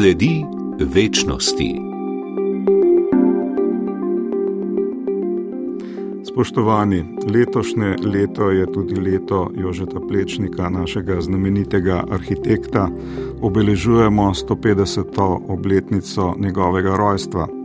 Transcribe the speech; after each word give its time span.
Sledi 0.00 0.44
večnosti. 0.94 1.80
Spoštovani, 6.24 7.04
letošnje 7.34 7.96
leto 8.04 8.50
je 8.50 8.72
tudi 8.72 9.00
leto 9.00 9.50
Jožeta 9.56 10.00
Plečnika, 10.08 10.68
našega 10.68 11.20
znamenitega 11.20 12.04
arhitekta. 12.10 12.88
Obeležujemo 13.40 14.22
150. 14.22 15.40
obletnico 15.48 16.34
njegovega 16.38 16.96
rojstva. 16.96 17.59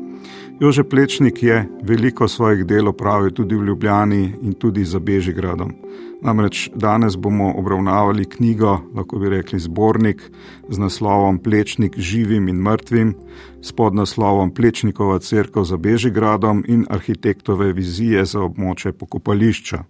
Jože 0.60 0.84
Plečnik 0.84 1.44
je 1.44 1.68
veliko 1.84 2.28
svojih 2.28 2.66
del 2.66 2.88
opravil 2.88 3.32
tudi 3.32 3.56
v 3.56 3.66
Ljubljani 3.66 4.34
in 4.42 4.54
tudi 4.54 4.86
za 4.86 5.00
Bežigradom. 5.00 5.74
Namreč 6.22 6.70
danes 6.76 7.18
bomo 7.18 7.52
obravnavali 7.58 8.26
knjigo, 8.26 8.80
lahko 8.96 9.20
bi 9.20 9.30
rekli 9.30 9.60
zbornik, 9.60 10.22
z 10.70 10.80
naslovom 10.80 11.40
Plečnik 11.40 11.98
živim 11.98 12.48
in 12.48 12.56
mrtvim, 12.56 13.14
s 13.62 13.72
podnaslovom 13.72 14.54
Plečnikova 14.54 15.20
crkva 15.20 15.64
za 15.64 15.78
Bežigradom 15.78 16.64
in 16.68 16.86
arhitektove 16.90 17.74
vizije 17.74 18.26
za 18.26 18.40
območje 18.42 18.94
pokopališča. 18.94 19.84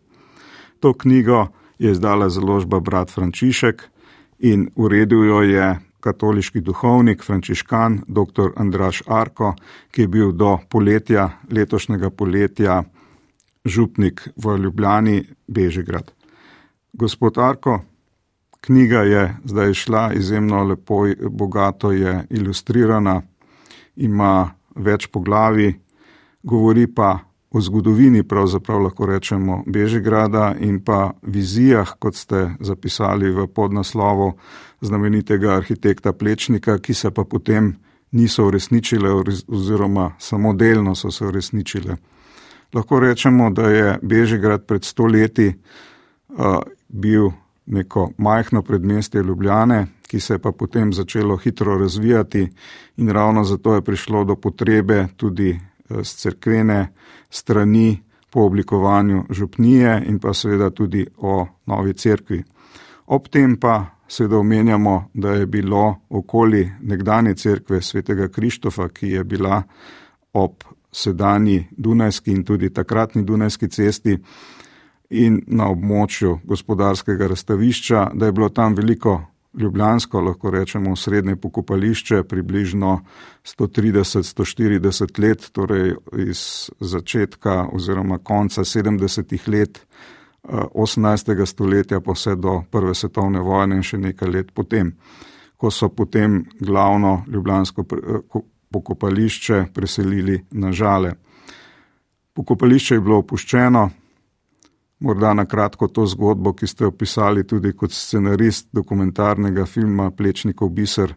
To 0.80 0.94
knjigo 0.94 1.48
je 1.80 1.92
izdala 1.92 2.30
založba 2.30 2.80
Brat 2.80 3.10
Frančišek 3.14 3.84
in 4.40 4.70
uredil 4.76 5.26
jo 5.26 5.42
je 5.42 5.80
katoliški 6.06 6.62
duhovnik, 6.62 7.24
frančiškan, 7.26 8.04
dr. 8.08 8.54
Andraš 8.62 9.02
Arko, 9.08 9.56
ki 9.92 10.06
je 10.06 10.12
bil 10.12 10.32
do 10.38 10.58
poletja, 10.70 11.30
letošnjega 11.52 12.12
poletja, 12.14 12.84
župnik 13.66 14.28
v 14.38 14.58
Ljubljani, 14.62 15.24
Bežigrad. 15.48 16.12
Gospod 16.94 17.38
Arko, 17.42 17.80
knjiga 18.62 19.02
je 19.04 19.24
zdaj 19.46 19.74
šla, 19.74 20.04
izjemno 20.14 20.64
lepo, 20.64 21.06
bogato 21.30 21.92
je 21.92 22.26
ilustrirana, 22.30 23.22
ima 23.96 24.52
več 24.76 25.08
poglavi, 25.08 25.74
govori 26.44 26.86
pa 26.88 27.18
o 27.56 27.62
zgodovini, 27.62 28.24
pravzaprav 28.24 28.82
lahko 28.82 29.06
rečemo, 29.06 29.64
Bežigrada 29.68 30.56
in 30.60 30.82
pa 30.84 31.14
vizijah, 31.22 31.94
kot 32.00 32.16
ste 32.16 32.50
zapisali 32.60 33.30
v 33.32 33.48
podnaslovu 33.48 34.34
znamenitega 34.82 35.54
arhitekta 35.56 36.12
Plečnika, 36.14 36.78
ki 36.78 36.94
se 36.94 37.12
pa 37.12 37.24
potem 37.24 37.76
niso 38.12 38.48
uresničile 38.48 39.12
oziroma 39.48 40.12
samo 40.20 40.54
delno 40.54 40.96
so 40.96 41.12
se 41.12 41.26
uresničile. 41.26 41.96
Lahko 42.74 43.00
rečemo, 43.00 43.50
da 43.50 43.70
je 43.70 44.00
Bežigrad 44.02 44.66
pred 44.66 44.84
stoletji 44.84 45.54
uh, 45.54 46.60
bil 46.88 47.30
neko 47.66 48.12
majhno 48.18 48.62
predmestje 48.62 49.24
Ljubljane, 49.24 49.88
ki 50.08 50.20
se 50.20 50.34
je 50.34 50.40
pa 50.40 50.52
potem 50.52 50.94
začelo 50.94 51.38
hitro 51.38 51.78
razvijati 51.78 52.50
in 52.98 53.10
ravno 53.10 53.44
zato 53.44 53.76
je 53.76 53.82
prišlo 53.82 54.24
do 54.24 54.36
potrebe 54.36 55.08
tudi 55.18 55.60
z 55.90 56.16
crkvene 56.16 56.94
strani 57.30 58.04
po 58.30 58.46
oblikovanju 58.46 59.24
župnije 59.30 60.04
in 60.08 60.20
pa 60.20 60.34
seveda 60.34 60.70
tudi 60.70 61.06
o 61.18 61.48
novi 61.66 61.94
cerkvi. 61.94 62.44
Ob 63.06 63.28
tem 63.28 63.58
pa 63.60 63.86
seveda 64.08 64.38
omenjamo, 64.38 65.10
da 65.14 65.32
je 65.32 65.46
bilo 65.46 65.96
okoli 66.10 66.72
nekdanje 66.82 67.36
cerkve 67.36 67.82
svetega 67.82 68.28
Krištofa, 68.28 68.90
ki 68.90 69.10
je 69.10 69.24
bila 69.24 69.64
ob 70.34 70.64
sedanji 70.92 71.68
Dunajski 71.78 72.32
in 72.32 72.44
tudi 72.44 72.74
takratni 72.74 73.24
Dunajski 73.24 73.70
cesti 73.70 74.18
in 75.10 75.42
na 75.48 75.70
območju 75.70 76.40
gospodarskega 76.44 77.28
razstavišča, 77.28 78.10
da 78.14 78.26
je 78.26 78.32
bilo 78.32 78.50
tam 78.50 78.76
veliko 78.76 79.22
Ljubljansko, 79.58 80.22
lahko 80.22 80.52
rečemo, 80.52 80.96
srednje 80.96 81.36
pokopališče, 81.36 82.24
približno 82.24 83.00
130-140 83.44 85.20
let, 85.20 85.50
torej 85.52 85.96
iz 86.18 86.70
začetka 86.80 87.68
oziroma 87.74 88.18
konca 88.18 88.62
70-ih 88.62 89.48
let 89.48 89.80
18. 90.44 91.42
Eh, 91.42 91.46
stoletja, 91.46 92.02
pa 92.02 92.12
vse 92.12 92.36
do 92.36 92.64
Prve 92.72 92.96
svetovne 92.96 93.40
vojne 93.40 93.80
in 93.80 93.84
še 93.84 93.98
nekaj 93.98 94.30
let 94.30 94.52
potem, 94.54 94.92
ko 95.58 95.72
so 95.72 95.90
potem 95.90 96.44
glavno 96.60 97.24
Ljubljansko 97.28 97.86
eh, 97.86 98.42
pokopališče 98.72 99.66
preselili 99.74 100.42
na 100.52 100.72
žale. 100.72 101.14
Pokopališče 102.34 102.96
je 102.96 103.02
bilo 103.02 103.18
opuščeno, 103.24 103.90
Morda 105.00 105.34
na 105.34 105.46
kratko 105.46 105.88
to 105.88 106.06
zgodbo, 106.06 106.54
ki 106.54 106.68
ste 106.68 106.86
opisali 106.86 107.44
tudi 107.48 107.74
kot 107.74 107.92
scenarist 107.92 108.70
dokumentarnega 108.72 109.66
filma 109.66 110.12
Plečnikov 110.12 110.70
biser. 110.70 111.14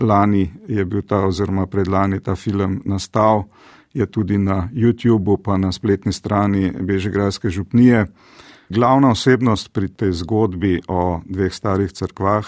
Lani 0.00 0.50
je 0.68 0.84
bil 0.84 1.02
ta, 1.02 1.24
oziroma 1.26 1.66
predlani 1.66 2.20
ta 2.20 2.36
film 2.36 2.80
nastal, 2.84 3.44
je 3.92 4.06
tudi 4.06 4.38
na 4.38 4.68
YouTubu, 4.72 5.36
pa 5.42 5.56
na 5.56 5.72
spletni 5.72 6.12
strani 6.12 6.72
Bežigradske 6.80 7.50
župnije. 7.50 8.06
Glavna 8.70 9.10
osebnost 9.10 9.72
pri 9.72 9.88
tej 9.88 10.12
zgodbi 10.12 10.80
o 10.88 11.20
dveh 11.26 11.52
starih 11.52 11.92
crkvah 11.92 12.46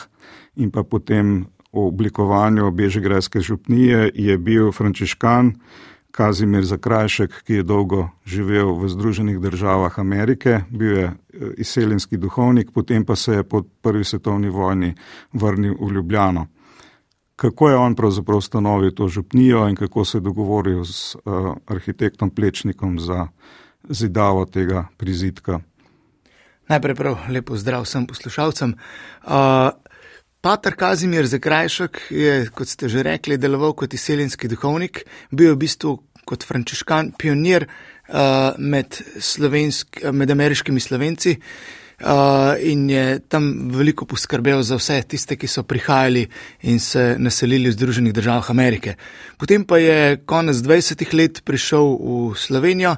in 0.56 0.70
pa 0.70 0.82
potem 0.82 1.47
o 1.72 1.88
oblikovanju 1.88 2.70
Bežigradske 2.70 3.41
župnije 3.41 4.10
je 4.14 4.38
bil 4.38 4.72
frančiškan, 4.72 5.53
Kazimir 6.12 6.65
Zakrajšek, 6.65 7.43
ki 7.47 7.61
je 7.61 7.65
dolgo 7.65 8.11
živel 8.28 8.75
v 8.77 8.89
Združenih 8.93 9.39
državah 9.41 9.99
Amerike, 9.99 10.61
bil 10.71 10.99
je 10.99 11.06
eh, 11.09 11.15
izseljenski 11.56 12.21
duhovnik, 12.21 12.73
potem 12.75 13.05
pa 13.05 13.17
se 13.17 13.41
je 13.41 13.45
po 13.45 13.62
prvi 13.62 14.05
svetovni 14.05 14.50
vojni 14.53 14.95
vrnil 15.33 15.75
v 15.81 15.93
Ljubljano. 15.93 16.47
Kako 17.37 17.69
je 17.69 17.77
on 17.77 17.95
pravzaprav 17.95 18.39
ustanovil 18.39 18.93
to 18.95 19.09
župnijo 19.09 19.69
in 19.69 19.77
kako 19.77 20.05
se 20.05 20.19
je 20.19 20.23
dogovoril 20.23 20.84
z 20.84 21.15
uh, 21.15 21.56
arhitektom 21.67 22.31
Plečnikom 22.31 23.00
za 23.00 23.27
zidavo 23.89 24.44
tega 24.44 24.87
prizidka? 24.97 25.61
Najprej 26.69 26.94
prav 26.94 27.17
lepo 27.29 27.56
zdrav 27.56 27.83
vsem 27.83 28.06
poslušalcem. 28.06 28.77
Uh, 29.25 29.33
Pater 30.43 30.75
Kazimir 30.75 31.27
Zakrajšek 31.31 32.01
je, 32.11 32.33
kot 32.51 32.69
ste 32.69 32.89
že 32.91 33.05
rekli, 33.07 33.39
deloval 33.39 33.77
kot 33.79 33.95
izseljenski 33.95 34.51
duhovnik, 34.51 35.05
bil 35.31 35.53
je 35.53 35.55
v 35.55 35.61
bistvu 35.63 35.93
kot 36.27 36.43
frančiškan 36.43 37.13
pionir 37.19 37.69
uh, 37.69 38.59
med, 38.59 38.99
med 40.11 40.35
ameriškimi 40.35 40.83
slovenci. 40.83 41.37
uh, 41.39 41.81
in 42.61 42.91
je 42.91 43.19
tam 43.29 43.71
veliko 43.71 44.07
poskrbel 44.07 44.63
za 44.63 44.77
vse 44.77 45.03
tiste, 45.09 45.37
ki 45.37 45.47
so 45.47 45.63
prihajali 45.63 46.27
in 46.63 46.81
se 46.81 47.17
naselili 47.19 47.71
v 47.71 47.77
Združenih 47.77 48.13
državah 48.13 48.51
Amerike. 48.51 48.97
Potem 49.39 49.65
pa 49.65 49.79
je 49.79 50.17
konec 50.27 50.57
20 50.57 51.15
let 51.15 51.45
prišel 51.45 51.97
v 52.01 52.35
Slovenijo 52.37 52.97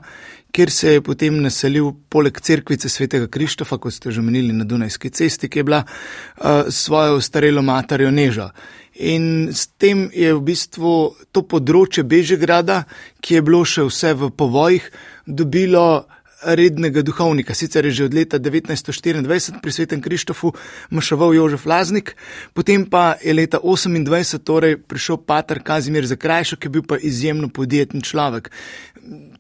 kjer 0.55 0.71
se 0.71 0.93
je 0.93 1.03
potem 1.03 1.41
naselil 1.43 1.91
poleg 2.09 2.39
cerkvice 2.41 2.89
svetega 2.89 3.27
Krištofa, 3.27 3.79
kot 3.83 3.97
ste 3.97 4.13
že 4.15 4.23
omenili 4.23 4.55
na 4.55 4.65
Dunajski 4.65 5.11
cesti, 5.11 5.51
ki 5.51 5.61
je 5.61 5.67
bila 5.67 5.83
uh, 5.83 6.71
svojo 6.71 7.21
starelo 7.21 7.63
materjo 7.63 8.11
Neža. 8.15 8.51
In 8.95 9.51
s 9.51 9.67
tem 9.67 10.07
je 10.15 10.31
v 10.31 10.43
bistvu 10.47 10.93
to 11.35 11.43
področje 11.43 12.07
Bežegrada, 12.07 12.85
ki 13.19 13.41
je 13.41 13.43
bilo 13.43 13.65
še 13.67 13.89
vse 13.89 14.15
v 14.15 14.31
povojih, 14.31 14.87
dobilo 15.27 16.07
rednega 16.47 17.03
duhovnika. 17.03 17.55
Sicer 17.55 17.87
je 17.87 17.91
že 17.91 18.05
od 18.05 18.15
leta 18.15 18.39
1924 18.39 19.61
pri 19.63 19.73
svetem 19.73 20.01
Krištofu 20.01 20.53
maševal 20.91 21.35
Jožef 21.35 21.67
Laznik, 21.67 22.17
potem 22.53 22.87
pa 22.87 23.17
je 23.25 23.35
leta 23.35 23.59
1928 23.59 24.39
torej 24.45 24.77
prišel 24.77 25.17
pater 25.27 25.63
Kazimir 25.63 26.07
Zakrajšek, 26.07 26.59
ki 26.59 26.67
je 26.67 26.71
bil 26.71 26.83
pa 26.83 26.99
izjemno 26.99 27.49
podjeten 27.49 28.03
človek. 28.03 28.51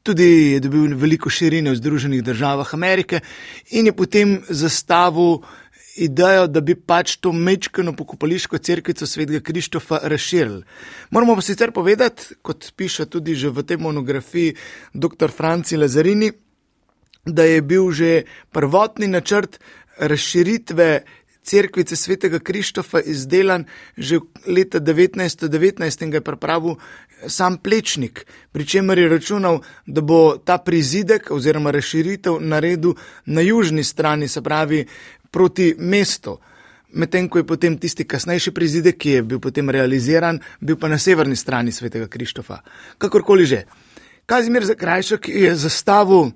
Tudi 0.02 0.52
je 0.52 0.60
dobil 0.60 0.96
veliko 0.96 1.30
širine 1.30 1.72
v 1.72 1.80
Združenih 1.80 2.22
državah 2.22 2.74
Amerike 2.74 3.20
in 3.70 3.86
je 3.86 3.92
potem 3.96 4.40
zastavil 4.48 5.40
idejo, 5.96 6.46
da 6.46 6.60
bi 6.60 6.74
pač 6.74 7.16
to 7.22 7.32
mečkano 7.32 7.94
pokopališko 7.96 8.58
crkvico 8.58 9.06
svetega 9.06 9.40
Krištofa 9.40 10.00
razširili. 10.02 10.62
Moramo 11.10 11.34
pa 11.34 11.42
sicer 11.42 11.72
povedati, 11.72 12.34
kot 12.42 12.72
piše 12.76 13.06
tudi 13.06 13.34
že 13.34 13.50
v 13.50 13.62
tej 13.62 13.76
monografiji 13.76 14.54
dr. 14.94 15.30
Franci 15.30 15.76
Lazarini, 15.76 16.32
da 17.26 17.44
je 17.44 17.62
bil 17.62 17.90
že 17.90 18.22
prvotni 18.52 19.06
načrt 19.06 19.60
razširitve 19.98 21.02
cerkvice 21.44 21.96
svetega 21.96 22.38
Krištofa 22.38 23.00
izdelan 23.00 23.64
že 23.96 24.20
leta 24.46 24.80
1919 24.80 26.02
in 26.02 26.10
ga 26.10 26.16
je 26.16 26.24
pripravil 26.24 26.76
sam 27.28 27.56
plečnik, 27.58 28.26
pri 28.52 28.66
čemer 28.66 28.98
je 28.98 29.08
računal, 29.08 29.60
da 29.86 30.00
bo 30.00 30.36
ta 30.38 30.58
prizidek 30.58 31.30
oziroma 31.30 31.70
razširitev 31.70 32.40
naredil 32.40 32.94
na 33.26 33.40
južni 33.40 33.84
strani, 33.84 34.28
se 34.28 34.42
pravi 34.42 34.86
proti 35.30 35.74
mestu. 35.78 36.38
Medtem 36.92 37.28
ko 37.28 37.38
je 37.38 37.46
potem 37.46 37.78
tisti 37.78 38.04
kasnejši 38.04 38.50
prizidek, 38.54 38.98
ki 38.98 39.10
je 39.10 39.22
bil 39.22 39.40
potem 39.40 39.70
realiziran, 39.70 40.38
bil 40.60 40.76
pa 40.76 40.88
na 40.88 40.98
severni 40.98 41.36
strani 41.36 41.72
svetega 41.72 42.06
Krištofa. 42.08 42.60
Kakorkoli 42.98 43.46
že. 43.46 43.64
Kazimir 44.26 44.64
Zakrajšek 44.64 45.28
je 45.28 45.56
zastavil 45.56 46.30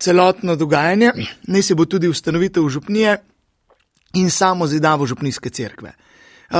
celotno 0.00 0.56
dogajanje, 0.56 1.12
naj 1.42 1.62
se 1.62 1.74
bo 1.74 1.84
tudi 1.84 2.08
ustanovitev 2.08 2.68
župnije 2.68 3.16
in 4.14 4.30
samo 4.30 4.66
zidavo 4.66 5.06
župnijske 5.06 5.50
cerkve. 5.50 5.92
Uh, 6.50 6.56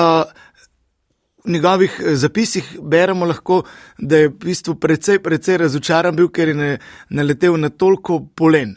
v 1.44 1.50
njegovih 1.50 2.00
eh, 2.00 2.16
zapisih 2.16 2.78
beremo 2.82 3.24
lahko, 3.24 3.62
da 3.98 4.16
je 4.16 4.28
v 4.28 4.34
bistvu 4.44 4.74
precej, 4.74 5.18
precej 5.18 5.56
razočaran 5.56 6.16
bil, 6.16 6.28
ker 6.28 6.48
je 6.48 6.78
naletel 7.08 7.56
na 7.56 7.68
toliko 7.68 8.20
polen. 8.34 8.76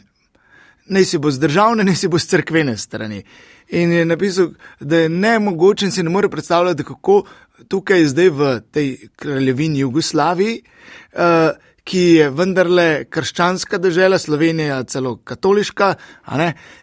Ne 0.88 1.04
si 1.04 1.18
bo 1.18 1.30
z 1.30 1.40
državne, 1.40 1.84
ne 1.84 1.94
si 1.96 2.08
bo 2.08 2.18
z 2.18 2.28
crkvene 2.28 2.76
strani. 2.76 3.22
In 3.68 3.92
je 3.92 4.04
napisal, 4.04 4.50
da 4.80 4.98
je 4.98 5.08
ne 5.08 5.38
mogoče 5.38 5.86
in 5.86 5.92
si 5.92 6.02
ne 6.02 6.10
more 6.10 6.28
predstavljati, 6.28 6.84
kako 6.84 7.22
tukaj 7.68 8.04
zdaj 8.04 8.28
v 8.28 8.60
tej 8.70 9.08
kraljevini 9.16 9.78
Jugoslaviji, 9.78 10.62
uh, 11.12 11.56
ki 11.84 12.02
je 12.16 12.28
vendarle 12.32 13.04
krščanska 13.12 13.78
država, 13.78 14.18
Slovenija 14.18 14.78
celo 14.88 15.16
katoliška, 15.16 15.94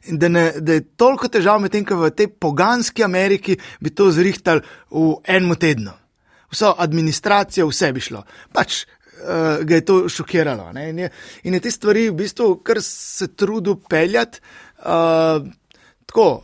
in 0.06 0.20
da, 0.22 0.30
ne, 0.30 0.46
da 0.60 0.78
je 0.78 0.86
toliko 0.98 1.28
težav 1.28 1.62
med 1.62 1.74
tem, 1.74 1.86
ker 1.86 1.98
v 1.98 2.12
tej 2.14 2.30
poganski 2.30 3.04
Ameriki 3.04 3.58
bi 3.82 3.90
to 3.90 4.12
zrihtali 4.14 4.62
v 4.92 5.16
enem 5.26 5.56
tednu. 5.58 5.96
Vso 6.52 6.76
administracijo, 6.78 7.70
vse 7.72 7.92
bi 7.96 8.04
šlo. 8.04 8.22
Pač 8.54 8.84
uh, 8.84 9.64
ga 9.64 9.80
je 9.80 9.86
to 9.88 9.98
šokiralo. 10.10 10.70
In 10.84 11.00
je, 11.00 11.10
in 11.48 11.58
je 11.58 11.64
te 11.64 11.72
stvari 11.72 12.10
v 12.10 12.18
bistvu 12.22 12.60
kar 12.62 12.82
se 12.84 13.32
trudil 13.34 13.80
peljati. 13.90 14.44
Uh, 14.82 15.48
Tako, 16.12 16.44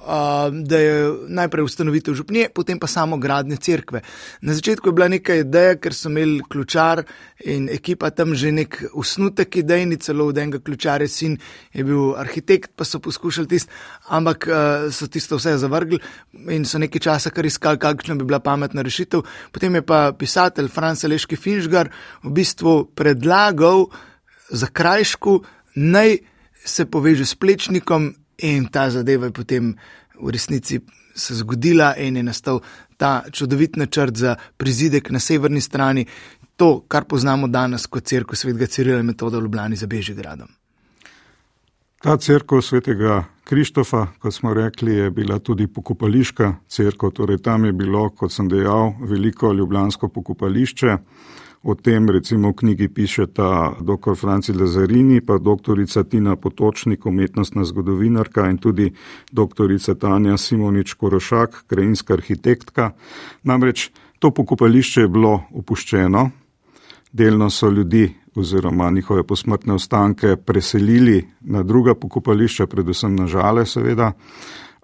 da 0.64 0.78
je 0.80 1.14
najprej 1.28 1.64
ustanovitev 1.64 2.14
župnije, 2.16 2.50
potem 2.56 2.80
pa 2.80 2.88
samo 2.88 3.18
gradnje 3.18 3.58
cerkve. 3.58 4.00
Na 4.42 4.54
začetku 4.54 4.90
je 4.90 4.94
bila 4.96 5.08
neka 5.12 5.36
ideja, 5.36 5.74
ker 5.76 5.92
so 5.94 6.08
imeli 6.08 6.40
ključar 6.50 7.02
in 7.44 7.68
ekipa 7.70 8.10
tam 8.10 8.32
že 8.36 8.52
nek 8.52 8.78
usnutek 8.94 9.56
idejni, 9.60 9.98
celo 10.00 10.30
od 10.32 10.38
enega 10.38 10.62
ključarja 10.64 11.08
sin 11.08 11.36
je 11.74 11.84
bil 11.84 12.16
arhitekt, 12.16 12.72
pa 12.76 12.88
so 12.88 13.00
poskušali 13.04 13.48
tisto, 13.48 13.74
ampak 14.08 14.48
so 14.92 15.08
tisto 15.08 15.36
vse 15.36 15.58
zavrgli 15.58 16.00
in 16.48 16.64
so 16.66 16.80
nekaj 16.80 17.04
časa 17.04 17.30
kar 17.30 17.46
iskali, 17.46 17.80
kakšna 17.80 18.16
bi 18.16 18.24
bila 18.24 18.40
pametna 18.40 18.82
rešitev. 18.88 19.26
Potem 19.52 19.76
je 19.76 19.82
pa 19.82 20.14
pisatelj 20.16 20.70
Franz 20.72 21.04
Leški 21.04 21.36
Finžgar 21.36 21.92
v 22.24 22.32
bistvu 22.32 22.86
predlagal 22.96 23.90
za 24.48 24.72
krajšku 24.72 25.42
naj 25.76 26.18
se 26.66 26.86
poveže 26.86 27.26
s 27.26 27.36
plečnikom 27.36 28.14
In 28.38 28.68
ta 28.72 28.90
zadeva 28.90 29.26
je 29.26 29.32
potem 29.32 29.76
v 30.22 30.30
resnici 30.30 30.80
se 31.16 31.36
zgodila 31.36 31.96
in 31.98 32.18
je 32.18 32.24
nastal 32.24 32.60
ta 32.98 33.24
čudovit 33.32 33.76
načrt 33.76 34.18
za 34.18 34.36
prizidek 34.58 35.10
na 35.10 35.20
severni 35.20 35.62
strani, 35.62 36.06
to, 36.56 36.82
kar 36.88 37.06
poznamo 37.06 37.48
danes 37.48 37.86
kot 37.86 38.04
crkvo 38.04 38.36
svetega 38.36 38.68
Cirila 38.68 39.02
metoda 39.04 39.38
v 39.38 39.42
Ljubljani 39.42 39.76
za 39.76 39.88
Bežigradom. 39.88 40.48
Ta 42.02 42.18
crkva 42.18 42.62
svetega 42.62 43.24
Krištofa, 43.44 44.08
kot 44.20 44.34
smo 44.34 44.54
rekli, 44.54 44.96
je 44.96 45.12
bila 45.12 45.40
tudi 45.40 45.68
pokopališka 45.68 46.54
crkva, 46.68 47.10
torej 47.10 47.38
tam 47.38 47.66
je 47.66 47.74
bilo, 47.74 48.10
kot 48.10 48.32
sem 48.32 48.50
dejal, 48.50 48.94
veliko 49.02 49.54
ljubljansko 49.54 50.08
pokopališče. 50.08 50.98
O 51.64 51.76
tem 51.76 52.10
recimo 52.10 52.52
v 52.52 52.56
knjigi 52.56 52.88
pišeta 52.88 53.82
dr. 53.82 54.16
Franci 54.16 54.54
Lazarini, 54.54 55.22
pa 55.22 55.38
dr. 55.38 55.78
Tina 56.10 56.36
Potočnik, 56.36 57.06
umetnostna 57.06 57.66
zgodovinarka 57.66 58.50
in 58.50 58.58
tudi 58.58 58.94
dr. 59.32 59.68
Tanja 60.00 60.38
Simonič 60.38 60.94
Korošak, 60.94 61.66
krajinska 61.68 62.14
arhitektka. 62.14 62.92
Namreč 63.44 63.90
to 64.20 64.32
pokopališče 64.32 65.02
je 65.02 65.08
bilo 65.08 65.44
opuščeno, 65.52 66.30
delno 67.12 67.50
so 67.50 67.70
ljudi 67.70 68.14
oziroma 68.38 68.92
njihove 68.92 69.24
posmrtne 69.24 69.74
ostanke 69.74 70.36
preselili 70.36 71.26
na 71.42 71.64
druga 71.64 71.96
pokopališča, 71.96 72.68
predvsem 72.68 73.16
na 73.16 73.28
žale 73.28 73.66
seveda 73.66 74.12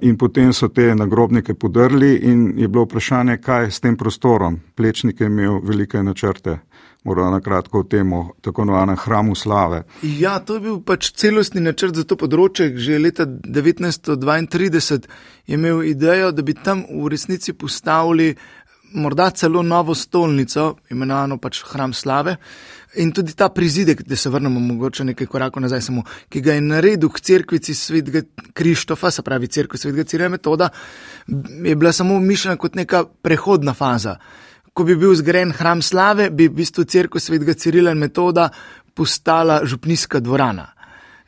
in 0.02 0.18
potem 0.18 0.54
so 0.54 0.68
te 0.68 0.96
nagrobnike 0.96 1.54
podrli 1.54 2.16
in 2.16 2.54
je 2.58 2.68
bilo 2.68 2.86
vprašanje, 2.86 3.38
kaj 3.38 3.72
s 3.72 3.80
tem 3.80 3.98
prostorom. 3.98 4.60
Plečnik 4.76 5.22
je 5.22 5.28
imel 5.28 5.60
velike 5.64 6.04
načrte. 6.04 6.60
Morda 7.04 7.30
na 7.30 7.42
kratko 7.42 7.80
o 7.80 7.84
tem, 7.84 8.12
tako 8.42 8.62
imenovanem 8.62 8.96
hramu 8.96 9.36
slave. 9.36 9.84
Ja, 10.04 10.38
to 10.40 10.56
je 10.56 10.60
bil 10.60 10.78
pač 10.80 11.12
celostni 11.12 11.60
načrt 11.62 11.98
za 12.00 12.06
to 12.08 12.16
področje. 12.16 12.70
Že 12.80 13.00
leta 13.00 13.26
1932 13.28 15.10
je 15.48 15.58
imel 15.58 15.84
idejo, 15.84 16.32
da 16.32 16.42
bi 16.42 16.56
tam 16.56 16.86
v 16.88 17.12
resnici 17.12 17.54
postavili 17.54 18.38
morda 18.94 19.30
celo 19.30 19.62
novo 19.62 19.96
stolnico, 19.96 20.78
imenovano 20.90 21.38
pač 21.38 21.64
hram 21.72 21.94
slave. 21.94 22.38
In 23.02 23.12
tudi 23.12 23.34
ta 23.34 23.50
prizidek, 23.50 24.04
da 24.06 24.16
se 24.16 24.30
vrnemo 24.30 24.60
mogoče 24.60 25.04
nekaj 25.04 25.28
korakov 25.28 25.64
nazaj, 25.64 25.82
samo, 25.82 26.04
ki 26.30 26.42
ga 26.42 26.54
je 26.54 26.62
naredil 26.62 27.10
k 27.10 27.22
cerkvici 27.22 27.74
svetega 27.74 28.22
Krištofa, 28.54 29.12
se 29.12 29.24
pravi 29.26 29.48
cerkvi 29.48 29.80
svetega 29.80 30.04
Cirila 30.04 30.30
metoda, 30.30 30.70
je 31.66 31.76
bila 31.76 31.92
samo 31.92 32.20
mišljena 32.20 32.58
kot 32.58 32.76
neka 32.76 33.06
prehodna 33.22 33.74
faza. 33.74 34.18
Ko 34.74 34.84
bi 34.84 34.96
bil 34.96 35.16
zgrajen 35.16 35.52
hram 35.54 35.82
slave, 35.82 36.30
bi 36.30 36.48
v 36.48 36.56
bistvu 36.62 36.86
cerkva 36.86 37.22
svetega 37.22 37.54
Cirila 37.54 37.94
metoda 37.94 38.50
postala 38.94 39.62
župnijska 39.66 40.20
dvorana. 40.20 40.70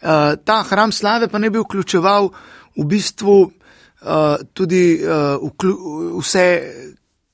Uh, 0.01 0.35
ta 0.45 0.61
hram 0.69 0.91
slave 0.91 1.27
pa 1.27 1.39
ne 1.39 1.49
bi 1.49 1.59
vključeval 1.59 2.29
v 2.77 2.85
bistvu 2.85 3.39
uh, 3.41 4.35
tudi 4.53 5.01
uh, 5.01 5.41
vklju, 5.41 6.19
vse 6.19 6.45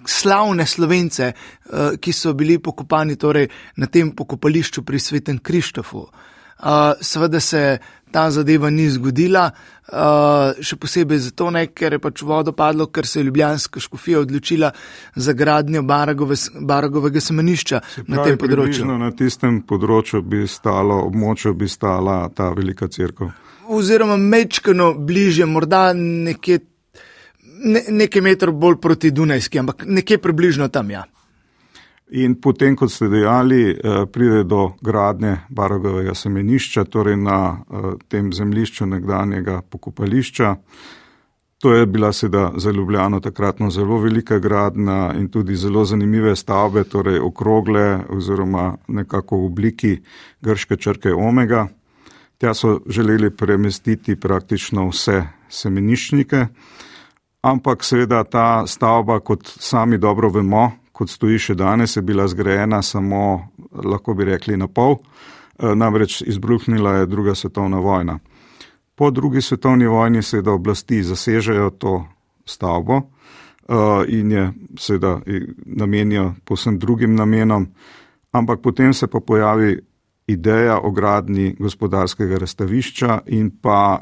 slavne 0.05 0.65
slovence, 0.65 1.33
eh, 1.33 1.97
ki 1.99 2.13
so 2.13 2.33
bili 2.33 2.59
pokopani 2.59 3.15
torej 3.15 3.47
na 3.77 3.87
tem 3.87 4.11
pokopališču 4.11 4.83
pri 4.83 4.99
svetem 4.99 5.39
Krištofu. 5.39 6.07
Eh, 6.63 6.93
seveda 7.01 7.39
se 7.39 7.79
ta 8.11 8.31
zadeva 8.31 8.69
ni 8.69 8.89
zgodila, 8.89 9.51
eh, 9.51 10.61
še 10.61 10.75
posebej 10.75 11.17
zato, 11.17 11.49
ne, 11.49 11.67
ker 11.67 11.93
je 11.93 11.99
pač 11.99 12.21
vodo 12.21 12.51
padlo, 12.51 12.87
ker 12.87 13.07
se 13.07 13.19
je 13.19 13.23
Ljubljanska 13.23 13.79
škofija 13.79 14.19
odločila 14.19 14.71
za 15.15 15.33
gradnjo 15.33 15.81
Baragove, 15.81 16.35
Baragovega 16.59 17.21
semenišča 17.21 17.81
se 17.95 18.03
na 18.07 18.23
tem 18.23 18.37
področju. 18.37 18.85
Na 18.85 19.11
tistem 19.11 19.63
področju 19.63 20.21
bi 20.21 20.47
stalo, 20.47 21.01
območju 21.07 21.53
bi 21.53 21.67
stala 21.67 22.29
ta 22.35 22.51
velika 22.53 22.87
crkva. 22.87 23.31
Oziroma, 23.71 24.17
mečkano 24.17 24.93
bliže, 24.93 25.45
morda 25.45 25.93
nekje 25.95 26.59
ne, 27.63 27.83
nekaj 27.89 28.21
metrov 28.21 28.55
bolj 28.55 28.77
proti 28.81 29.11
Dunajski, 29.11 29.59
ampak 29.59 29.85
nekje 29.87 30.17
približno 30.17 30.67
tam. 30.67 30.91
Ja. 30.91 31.05
In 32.11 32.35
potem, 32.41 32.75
kot 32.75 32.91
ste 32.91 33.07
dejali, 33.07 33.71
eh, 33.71 34.05
pride 34.11 34.43
do 34.43 34.73
gradnje 34.81 35.37
Barogovega 35.49 36.15
semenišča, 36.15 36.83
torej 36.83 37.17
na 37.17 37.61
eh, 37.63 37.93
tem 38.07 38.33
zemljišču 38.33 38.85
nekdanjega 38.85 39.61
pokopališča. 39.69 40.55
To 41.61 41.73
je 41.73 41.85
bila 41.85 42.09
seveda 42.13 42.51
za 42.57 42.71
Ljubljano 42.71 43.19
takratno 43.19 43.69
zelo 43.69 43.99
velika 44.01 44.39
gradna 44.39 45.13
in 45.19 45.29
tudi 45.29 45.55
zelo 45.55 45.85
zanimive 45.85 46.35
stavbe, 46.35 46.83
torej 46.83 47.19
okrogle 47.19 47.99
oziroma 48.09 48.77
nekako 48.87 49.37
v 49.37 49.45
obliki 49.45 49.99
grške 50.41 50.75
črke 50.75 51.13
Omega. 51.13 51.67
Tja 52.37 52.53
so 52.53 52.79
želeli 52.89 53.29
premestiti 53.29 54.15
praktično 54.15 54.89
vse 54.89 55.23
semeniščnike 55.49 56.47
ampak 57.41 57.83
seveda 57.83 58.23
ta 58.23 58.67
stavba, 58.67 59.19
kot 59.19 59.47
sami 59.59 59.97
dobro 59.97 60.29
vemo, 60.29 60.71
kot 60.91 61.09
stoji 61.09 61.39
še 61.39 61.55
danes, 61.57 61.95
je 61.97 62.03
bila 62.05 62.27
zgrajena 62.29 62.81
samo, 62.81 63.49
lahko 63.73 64.13
bi 64.13 64.29
rekli, 64.29 64.57
na 64.57 64.67
pol, 64.67 64.97
e, 64.97 65.73
namreč 65.75 66.21
izbruhnila 66.21 67.01
je 67.01 67.09
druga 67.09 67.35
svetovna 67.35 67.79
vojna. 67.81 68.19
Po 68.95 69.09
drugi 69.11 69.41
svetovni 69.41 69.87
vojni 69.87 70.21
seveda 70.21 70.53
oblasti 70.53 71.01
zasežejo 71.03 71.71
to 71.81 72.03
stavbo 72.45 73.01
e, 73.01 73.05
in 74.07 74.31
je 74.31 74.51
seveda 74.77 75.19
namenijo 75.65 76.33
posem 76.45 76.77
drugim 76.79 77.15
namenom, 77.15 77.67
ampak 78.31 78.61
potem 78.61 78.93
se 78.93 79.07
pa 79.07 79.19
pojavi 79.19 79.79
ideja 80.27 80.77
o 80.79 80.91
gradni 80.91 81.55
gospodarskega 81.59 82.37
razstavišča 82.37 83.21
in 83.25 83.49
pa 83.61 83.99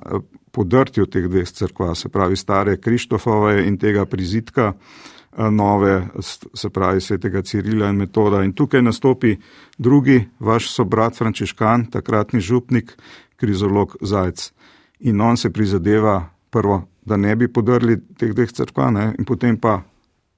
podrtju 0.59 1.05
teh 1.07 1.27
dveh 1.31 1.47
crkva, 1.47 1.93
se 1.95 2.09
pravi 2.11 2.35
stare 2.35 2.75
Krištofove 2.77 3.63
in 3.67 3.77
tega 3.79 4.03
prizidka, 4.05 4.73
eh, 4.73 5.51
nove, 5.51 6.07
se 6.53 6.69
pravi 6.69 7.01
svetega 7.01 7.41
Cirila 7.41 7.89
in 7.89 7.95
metoda. 7.95 8.43
In 8.43 8.53
tukaj 8.53 8.83
nastopi 8.83 9.37
drugi, 9.77 10.19
vaš 10.39 10.67
sobrat 10.73 11.15
Frančiškan, 11.15 11.85
takratni 11.91 12.41
župnik, 12.43 12.97
krizolog 13.39 13.95
Zajc. 14.01 14.51
In 14.99 15.21
on 15.21 15.37
se 15.37 15.53
prizadeva 15.53 16.25
prvo, 16.51 16.81
da 17.05 17.17
ne 17.17 17.35
bi 17.35 17.47
podrli 17.47 17.95
teh 18.17 18.33
dveh 18.35 18.51
crkva 18.51 18.91
ne? 18.91 19.13
in 19.19 19.25
potem 19.25 19.57
pa, 19.57 19.79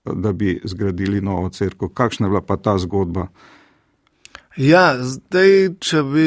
da 0.05 0.33
bi 0.33 0.59
zgradili 0.63 1.21
novo 1.21 1.49
crkvo. 1.49 1.89
Kakšna 1.89 2.27
je 2.27 2.29
bila 2.29 2.41
pa 2.41 2.57
ta 2.57 2.77
zgodba? 2.77 3.27
Ja, 4.59 4.97
zdaj, 4.99 5.77
če 5.79 6.01
bi 6.03 6.25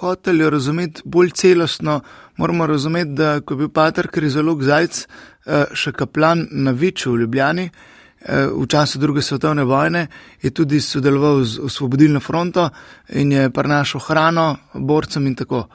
hoteli 0.00 0.46
razumeti 0.50 1.02
bolj 1.04 1.34
celostno, 1.36 2.00
moramo 2.40 2.66
razumeti, 2.66 3.12
da 3.12 3.40
ko 3.40 3.54
je 3.54 3.58
bil 3.58 3.68
Pater 3.68 4.06
Krizolog 4.08 4.62
Zajc 4.64 5.02
eh, 5.02 5.74
še 5.76 5.92
kaplan 5.92 6.46
na 6.50 6.72
Viču 6.72 7.12
v 7.12 7.26
Ljubljani 7.26 7.66
eh, 7.68 8.46
v 8.48 8.64
času 8.66 8.98
druge 8.98 9.20
svetovne 9.22 9.66
vojne, 9.68 10.06
je 10.40 10.50
tudi 10.50 10.80
sodeloval 10.80 11.44
z 11.44 11.60
osvobodilno 11.68 12.20
fronto 12.24 12.70
in 13.12 13.32
je 13.36 13.50
prinašal 13.50 14.00
hrano 14.00 14.46
borcem 14.72 15.26
in 15.26 15.36
tako. 15.36 15.66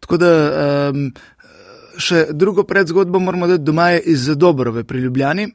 Tako 0.00 0.16
da 0.16 0.28
še 2.00 2.26
drugo 2.32 2.64
predzgodbo 2.64 3.20
moramo 3.20 3.46
dati 3.46 3.64
doma 3.64 3.90
iz 3.92 4.28
Dobrove 4.36 4.84
pri 4.84 5.00
Ljubljani. 5.00 5.48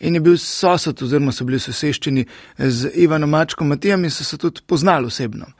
In 0.00 0.14
je 0.14 0.20
bil 0.20 0.38
sosed, 0.38 1.02
oziroma 1.02 1.32
so 1.32 1.44
bili 1.44 1.60
soseščeni 1.60 2.26
z 2.58 2.90
Ivanom 3.04 3.30
Mačkom 3.30 3.68
Matijem 3.68 4.04
in 4.04 4.10
so 4.10 4.24
se 4.24 4.38
tudi 4.40 4.64
poznali 4.66 5.06
osebno. 5.06 5.52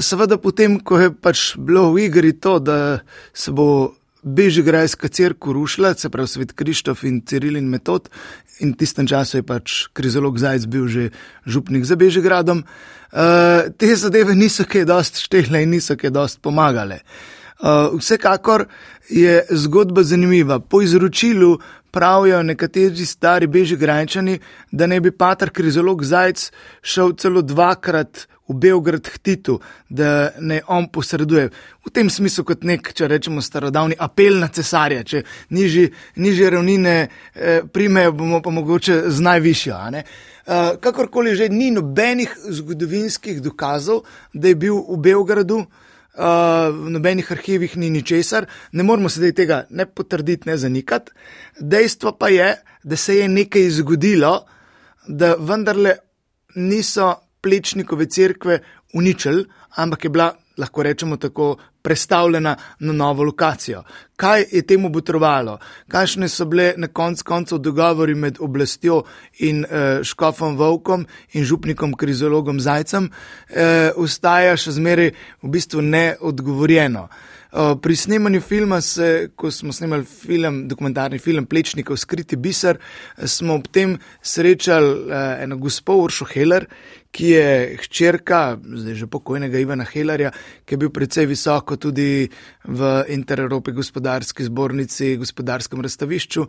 Seveda, 0.00 0.38
potem, 0.42 0.78
ko 0.80 0.98
je 0.98 1.12
pač 1.14 1.52
bilo 1.58 1.92
v 1.92 2.08
igri 2.08 2.32
to, 2.32 2.58
da 2.58 2.98
se 3.34 3.52
bo 3.52 3.94
Bežigrajska 4.22 5.08
crkva 5.08 5.52
rušila, 5.54 5.94
se 5.94 6.10
pravi 6.10 6.28
svet 6.28 6.52
Krištof 6.52 7.04
in 7.04 7.20
Ciril 7.26 7.56
in 7.56 7.68
Metod, 7.70 8.08
in 8.58 8.72
v 8.74 8.78
tistem 8.80 9.06
času 9.06 9.38
je 9.38 9.46
pač 9.46 9.86
krizolog 9.94 10.38
Zajc 10.38 10.66
bil 10.66 10.88
že 10.90 11.10
župnik 11.46 11.86
za 11.86 11.96
Bežigradom, 11.96 12.64
te 13.78 13.94
zadeve 13.96 14.34
niso 14.34 14.66
kaj 14.66 14.84
dost 14.90 15.22
štehle 15.22 15.62
in 15.62 15.70
niso 15.78 15.96
kaj 15.96 16.10
dost 16.10 16.42
pomagale. 16.42 17.00
Vsekakor 17.98 18.66
je 19.08 19.46
zgodba 19.50 20.02
zanimiva. 20.02 20.60
Po 20.60 20.82
izročilu 20.82 21.58
pravijo 21.90 22.42
nekateri 22.42 23.06
stari 23.06 23.46
bežigrajčani, 23.46 24.38
da 24.70 24.86
ne 24.86 25.00
bi 25.00 25.10
patar 25.10 25.50
krizolog 25.50 26.04
Zajc 26.04 26.50
šel 26.82 27.12
celo 27.16 27.42
dvakrat 27.42 28.28
v 28.48 28.54
Beograd 28.54 29.08
k 29.08 29.18
Titu, 29.18 29.58
da 29.88 30.30
ne 30.38 30.60
on 30.68 30.86
posreduje. 30.92 31.50
V 31.86 31.90
tem 31.90 32.10
smislu 32.10 32.44
kot 32.44 32.62
nek, 32.64 32.92
če 32.94 33.08
rečemo, 33.08 33.42
starodavni 33.44 33.96
apel 33.98 34.38
na 34.40 34.48
cesarja, 34.48 35.02
če 35.04 35.22
nižji, 35.50 35.90
nižje 36.16 36.50
ravnine 36.50 36.94
eh, 37.08 37.60
primejo, 37.72 38.12
bomo 38.12 38.40
pa 38.44 38.50
mogoče 38.50 39.02
z 39.10 39.20
najvišjo. 39.20 39.76
Eh, 39.98 40.04
kakorkoli 40.80 41.36
že 41.36 41.48
ni 41.48 41.70
nobenih 41.70 42.38
zgodovinskih 42.48 43.42
dokazov, 43.42 44.04
da 44.32 44.48
je 44.48 44.54
bil 44.54 44.80
v 44.88 44.96
Beogradu. 44.96 45.58
Uh, 45.58 45.87
v 46.18 46.90
nobenih 46.90 47.32
arhivih 47.32 47.76
ni 47.76 47.90
ničesar, 47.90 48.46
ne 48.72 48.82
moramo 48.82 49.08
sedaj 49.08 49.32
tega 49.38 49.58
ne 49.70 49.86
potrditi, 49.86 50.48
ne 50.48 50.56
zanikati. 50.56 51.12
Dejstvo 51.60 52.16
pa 52.18 52.28
je, 52.28 52.56
da 52.82 52.96
se 52.96 53.18
je 53.18 53.28
nekaj 53.28 53.70
zgodilo, 53.70 54.46
da 55.06 55.34
vendarle 55.38 55.96
niso 56.54 57.14
plečnikove 57.40 58.06
cerkve 58.06 58.58
uničili, 58.94 59.44
ampak 59.76 60.04
je 60.04 60.10
bila, 60.10 60.32
lahko 60.58 60.82
rečemo 60.82 61.16
tako, 61.16 61.56
prestavljena 61.88 62.56
na 62.80 62.92
novo 62.92 63.24
lokacijo. 63.24 63.82
Kaj 64.16 64.44
je 64.52 64.62
temu 64.66 64.90
botrovalo? 64.92 65.56
Kakšne 65.88 66.28
so 66.28 66.44
bile 66.44 66.74
na 66.76 66.90
koncu 66.92 67.24
koncev 67.24 67.62
dogovori 67.64 68.14
med 68.14 68.42
oblastjo 68.44 69.02
in 69.38 69.64
e, 69.64 70.04
škofom 70.04 70.58
Vovkom 70.58 71.06
in 71.32 71.44
župnikom 71.48 71.94
krizologom 71.96 72.60
Zajcem, 72.60 73.08
e, 73.48 73.90
ostaja 73.96 74.56
še 74.60 74.76
zmeraj 74.76 75.14
v 75.42 75.56
bistvu 75.56 75.86
neodgovorjeno. 75.86 77.08
Pri 77.82 77.96
snemanju 77.96 78.40
filma, 78.40 78.80
se, 78.80 79.30
ko 79.36 79.50
smo 79.50 79.72
snemali 79.72 80.04
film, 80.04 80.66
dokumentarni 80.68 81.18
film 81.18 81.46
Plečnikov 81.46 81.96
Skriti 81.96 82.36
biser, 82.36 82.76
smo 83.24 83.54
ob 83.54 83.70
tem 83.72 83.94
srečali 84.22 84.90
eh, 85.08 85.44
eno 85.44 85.56
gospo 85.56 85.96
Uršo 86.02 86.26
Heller, 86.34 86.66
ki 87.10 87.30
je 87.30 87.76
hčerka, 87.82 88.58
zdaj 88.62 88.94
že 88.94 89.06
pokojnega 89.10 89.58
Ivana 89.58 89.84
Hellerja, 89.84 90.30
ki 90.64 90.74
je 90.74 90.78
bil 90.78 90.90
precej 90.92 91.26
visoko 91.26 91.76
tudi 91.80 92.28
v 92.68 92.90
Inter-Europi 93.08 93.72
gospodarski 93.72 94.44
zbornici, 94.44 95.16
gospodarskem 95.16 95.80
razstavišču. 95.80 96.46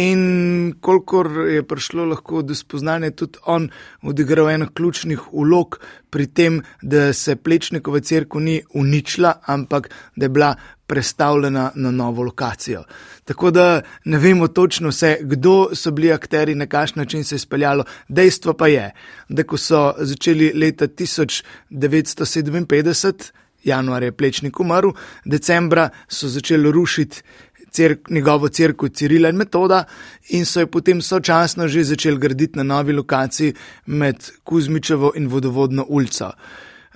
In 0.00 0.74
kolikor 0.80 1.30
je 1.50 1.62
prišlo 1.62 2.08
lahko 2.14 2.42
do 2.42 2.56
spoznanja, 2.56 3.12
tudi 3.12 3.38
on 3.46 3.68
odigral 4.02 4.50
eno 4.50 4.70
ključnih 4.74 5.32
ulog 5.32 5.80
pri 6.10 6.26
tem, 6.26 6.62
da 6.82 7.12
se 7.12 7.36
Plečnikova 7.36 8.00
crkva 8.00 8.40
ni 8.40 8.60
uničila, 8.74 9.34
ampak 9.46 9.90
da 10.16 10.24
je 10.24 10.28
bila 10.28 10.54
prestavljena 10.90 11.70
na 11.74 11.90
novo 11.90 12.22
lokacijo. 12.22 12.84
Tako 13.24 13.50
da 13.50 13.82
ne 14.04 14.18
vemo 14.18 14.48
točno 14.48 14.88
vse, 14.88 15.16
kdo 15.20 15.68
so 15.72 15.90
bili 15.90 16.12
akteri, 16.12 16.54
na 16.54 16.66
kakšen 16.66 16.98
način 16.98 17.24
se 17.24 17.34
je 17.34 17.38
speljalo. 17.38 17.84
Dejstvo 18.08 18.52
pa 18.58 18.68
je, 18.68 18.90
da 19.28 19.42
ko 19.42 19.56
so 19.56 19.94
začeli 19.98 20.52
leta 20.54 20.88
1957, 20.88 23.30
januar 23.64 24.02
je 24.02 24.12
Plečnik 24.12 24.60
umrl, 24.60 24.88
decembra 25.24 25.88
so 26.08 26.28
začeli 26.28 26.72
rušiti. 26.72 27.22
Cerk, 27.70 28.10
njegovo 28.10 28.48
crkvo 28.48 28.88
Cirila 28.88 29.28
in 29.30 29.36
metoda, 29.36 29.84
in 30.28 30.46
so 30.46 30.60
jo 30.60 30.66
potem 30.66 31.02
sočasno 31.02 31.68
že 31.68 31.84
začeli 31.84 32.18
graditi 32.18 32.58
na 32.58 32.62
novi 32.62 32.92
lokaciji 32.92 33.54
med 33.86 34.16
Kuzmičevo 34.44 35.12
in 35.14 35.28
vodovodno 35.28 35.84
ulico. 35.88 36.32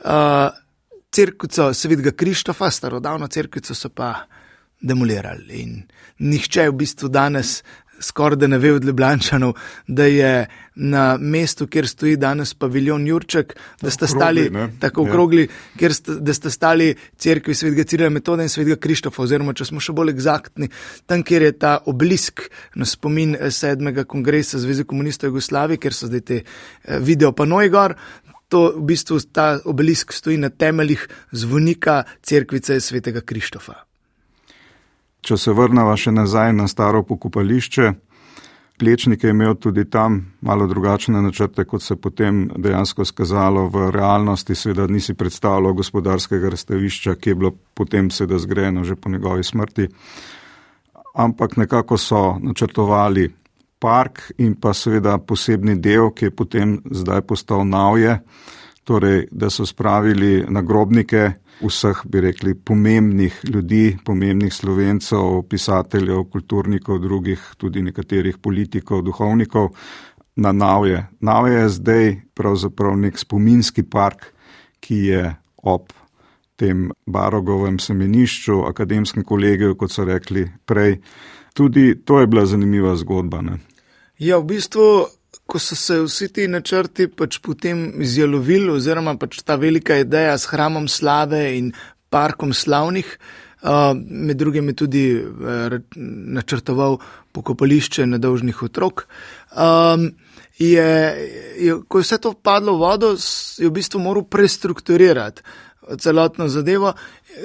Uh, 0.04 0.10
crkvico 1.14 1.72
Svetega 1.74 2.10
Krištofa, 2.10 2.70
starodavno 2.70 3.28
crkvico 3.28 3.74
so 3.74 3.88
pa 3.88 4.14
demolirali. 4.80 5.62
In 5.62 5.82
nihče 6.18 6.68
v 6.68 6.76
bistvu 6.82 7.08
danes 7.08 7.62
skoraj 8.00 8.36
da 8.36 8.46
ne 8.46 8.58
ve 8.58 8.72
od 8.72 8.84
Ljubljančanov, 8.84 9.54
da 9.86 10.04
je 10.04 10.46
na 10.74 11.16
mestu, 11.20 11.66
kjer 11.66 11.88
stoji 11.88 12.16
danes 12.16 12.54
paviljon 12.54 13.06
Jurček, 13.06 13.54
da 13.82 13.90
sta 13.90 14.06
stali 14.06 14.50
tako 14.80 15.02
ja. 15.02 15.08
okrogli, 15.08 15.48
ja. 15.80 15.92
sta, 15.94 16.14
da 16.14 16.34
sta 16.34 16.50
stali 16.50 16.94
crkvi 17.16 17.54
Svetega 17.54 17.84
Cirila 17.84 18.10
Metoda 18.10 18.42
in 18.42 18.48
Svetega 18.48 18.76
Krištofa, 18.76 19.22
oziroma 19.22 19.54
če 19.54 19.68
smo 19.70 19.80
še 19.80 19.94
bolj 19.94 20.10
egzaktni, 20.16 20.68
tam, 21.06 21.22
kjer 21.22 21.46
je 21.46 21.52
ta 21.58 21.76
oblisk 21.86 22.48
na 22.74 22.88
spomin 22.88 23.36
sedmega 23.50 24.04
kongresa 24.04 24.58
Zveze 24.58 24.84
komunistov 24.84 25.30
Jugoslavije, 25.30 25.78
ker 25.78 25.94
so 25.94 26.10
zdaj 26.10 26.24
te 26.26 26.42
eh, 26.42 26.98
video 27.00 27.32
panoji 27.32 27.70
gor, 27.70 27.94
to 28.54 28.70
v 28.76 28.86
bistvu 28.86 29.18
ta 29.34 29.58
obelisk 29.64 30.12
stoji 30.14 30.38
na 30.38 30.48
temeljih 30.48 31.08
zvonika 31.32 32.04
crkvice 32.22 32.78
svetega 32.80 33.20
Krištofa. 33.20 33.80
Če 35.24 35.36
se 35.40 35.52
vrnemo 35.56 35.96
še 35.96 36.12
nazaj 36.14 36.52
na 36.54 36.68
staro 36.70 37.02
pokopališče, 37.02 37.92
Plečnik 38.74 39.22
je 39.22 39.30
imel 39.30 39.54
tudi 39.54 39.84
tam 39.86 40.16
malo 40.42 40.66
drugačne 40.66 41.20
načrte, 41.22 41.62
kot 41.64 41.82
se 41.82 41.94
potem 41.96 42.48
dejansko 42.58 43.04
skazalo 43.06 43.68
v 43.70 43.90
realnosti. 43.94 44.54
Seveda 44.54 44.88
nisi 44.90 45.14
predstavljal 45.14 45.76
gospodarskega 45.78 46.50
razstavišča, 46.50 47.14
ki 47.14 47.30
je 47.30 47.34
bilo 47.38 47.52
potem 47.74 48.10
seveda 48.10 48.38
zgrajeno 48.42 48.82
že 48.84 48.96
po 48.96 49.10
njegovi 49.14 49.44
smrti, 49.44 49.86
ampak 51.14 51.56
nekako 51.56 51.98
so 51.98 52.34
načrtovali 52.42 53.28
park 53.78 54.32
in 54.38 54.54
pa 54.60 54.72
seveda 54.74 55.18
posebni 55.18 55.76
del, 55.80 56.10
ki 56.14 56.30
je 56.30 56.34
potem 56.34 56.76
zdaj 56.90 57.22
postal 57.28 57.66
navje, 57.68 58.18
torej 58.84 59.26
da 59.30 59.50
so 59.50 59.66
spravili 59.66 60.44
nagrobnike 60.48 61.30
vseh, 61.62 62.00
bi 62.04 62.20
rekli, 62.20 62.54
pomembnih 62.54 63.40
ljudi, 63.44 63.96
pomembnih 64.04 64.52
slovencev, 64.52 65.42
pisateljev, 65.48 66.24
kulturnikov, 66.32 66.98
drugih, 67.00 67.40
tudi 67.58 67.82
nekaterih 67.82 68.38
politikov, 68.38 69.04
duhovnikov 69.06 69.70
na 70.36 70.52
navje. 70.52 71.06
Navje 71.20 71.58
je 71.58 71.68
zdaj 71.68 72.16
pravzaprav 72.34 72.96
nek 72.98 73.18
spominski 73.18 73.82
park, 73.82 74.32
ki 74.80 74.96
je 75.08 75.36
ob 75.62 75.92
tem 76.56 76.90
Barogovem 77.06 77.78
semenišču, 77.78 78.62
akademskem 78.68 79.24
kolegiju, 79.24 79.74
kot 79.78 79.92
so 79.92 80.04
rekli 80.04 80.46
prej. 80.66 81.00
Tudi 81.54 81.94
to 82.04 82.20
je 82.20 82.26
bila 82.26 82.46
zanimiva 82.46 82.96
zgodba. 82.98 83.42
Ne? 83.42 83.58
Ja, 84.18 84.40
v 84.42 84.48
bistvu, 84.54 85.06
ko 85.46 85.60
so 85.62 85.76
se 85.78 86.00
vsi 86.02 86.28
ti 86.34 86.48
načrti 86.50 87.06
pač 87.06 87.38
potem 87.42 88.02
izjalovili, 88.02 88.72
oziroma 88.74 89.14
pač 89.20 89.38
ta 89.46 89.54
velika 89.60 89.96
ideja 90.02 90.34
s 90.38 90.50
hramom 90.50 90.88
slave 90.90 91.46
in 91.58 91.72
parkom 92.10 92.52
slavnih, 92.54 93.06
med 94.04 94.36
drugim 94.36 94.68
je 94.68 94.74
tudi 94.76 95.04
načrtoval 96.36 96.98
pokopališče 97.32 98.06
nedolžnih 98.06 98.62
otrok. 98.62 99.06
Je, 100.58 100.90
je, 101.58 101.76
ko 101.88 101.98
je 101.98 102.06
vse 102.06 102.18
to 102.22 102.34
padlo 102.34 102.76
v 102.76 102.82
vodo, 102.82 103.14
je 103.58 103.66
v 103.66 103.74
bistvu 103.74 104.02
moral 104.04 104.26
prestrukturirati 104.30 105.42
celotno 105.98 106.48
zadevo, 106.48 106.92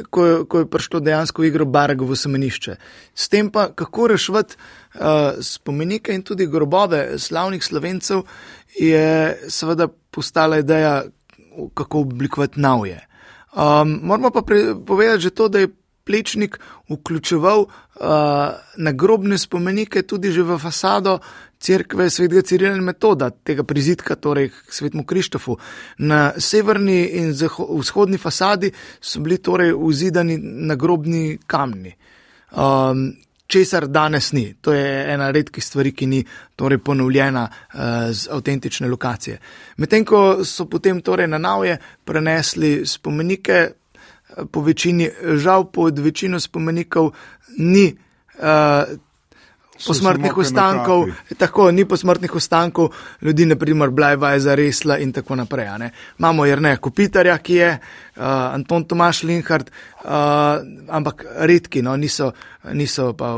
ko, 0.10 0.46
ko 0.46 0.64
je 0.64 0.70
prišlo 0.70 1.00
dejansko 1.00 1.42
v 1.42 1.50
igro 1.50 1.66
Baragovo 1.66 2.16
semenišče. 2.16 2.76
S 3.14 3.30
tem 3.30 3.52
pa, 3.52 3.70
kako 3.76 4.08
rešiti 4.14 4.56
uh, 4.56 5.40
spomenike 5.42 6.14
in 6.14 6.24
tudi 6.24 6.48
grobove 6.48 7.20
slavnih 7.20 7.64
slovencev, 7.64 8.24
je 8.80 9.38
seveda 9.50 9.88
postala 9.88 10.60
ideja, 10.60 11.04
kako 11.74 12.00
oblikovati 12.00 12.60
navje. 12.60 13.00
Um, 13.50 14.00
moramo 14.04 14.30
pa 14.32 14.42
pre, 14.42 14.76
povedati 14.86 15.22
že 15.22 15.30
to, 15.30 15.48
da 15.50 15.60
je 15.60 15.74
plečnik 16.06 16.60
vključeval 16.90 17.60
uh, 17.60 17.70
nagrobne 18.78 19.38
spomenike 19.38 20.02
tudi 20.02 20.32
že 20.32 20.44
v 20.44 20.58
fasado 20.58 21.20
crkve 21.60 22.10
svetega 22.10 22.42
Cirila 22.42 22.76
in 22.76 22.84
metoda, 22.84 23.30
tega 23.30 23.64
prizidka, 23.64 24.16
torej 24.16 24.50
k 24.50 24.74
svetmu 24.74 25.04
Krištofu. 25.06 25.58
Na 25.98 26.32
severni 26.38 27.02
in 27.20 27.34
vzhodni 27.34 28.18
fasadi 28.18 28.72
so 29.02 29.20
bili 29.20 29.38
torej 29.38 29.74
vzidani 29.76 30.38
nagrobni 30.42 31.40
kamni. 31.48 31.96
Um, 32.52 33.12
Česar 33.50 33.88
danes 33.88 34.28
ni, 34.32 34.54
to 34.62 34.74
je 34.74 35.14
ena 35.14 35.32
redkih 35.34 35.64
stvari, 35.66 35.90
ki 35.92 36.06
ni 36.06 36.20
torej 36.56 36.78
ponovljena 36.86 37.48
uh, 37.50 37.80
z 38.14 38.30
avtentične 38.32 38.88
lokacije. 38.88 39.40
Medtem 39.78 40.06
ko 40.06 40.46
so 40.46 40.68
potem 40.70 41.02
torej 41.02 41.28
na 41.28 41.40
navje 41.42 41.80
prenesli 42.06 42.86
spomenike, 42.86 43.58
uh, 44.38 44.46
po 44.52 44.62
večini, 44.62 45.10
žal 45.42 45.66
pod 45.74 46.00
večino 46.00 46.40
spomenikov 46.40 47.10
ni 47.58 47.88
uh, 47.90 48.94
posmrtnih 49.88 50.38
ostankov, 50.38 51.08
tako 51.38 51.72
ni 51.72 51.86
posmrtnih 51.86 52.36
ostankov, 52.36 52.92
ljudi, 53.22 53.46
naprimer, 53.46 53.90
Blajva 53.90 54.32
je 54.32 54.40
zaresla 54.40 54.98
in 54.98 55.14
tako 55.14 55.36
naprej. 55.36 55.68
Imamo 56.20 56.46
Jrneja 56.46 56.78
Kupitarja, 56.78 57.38
ki 57.38 57.56
je 57.56 57.72
uh, 57.72 58.24
Anton 58.54 58.84
Tomaš 58.84 59.24
Linhard, 59.24 59.72
uh, 60.04 60.12
ampak 60.90 61.26
redki, 61.36 61.82
no, 61.82 61.96
niso, 61.98 62.32
niso 62.74 63.14
pa. 63.14 63.36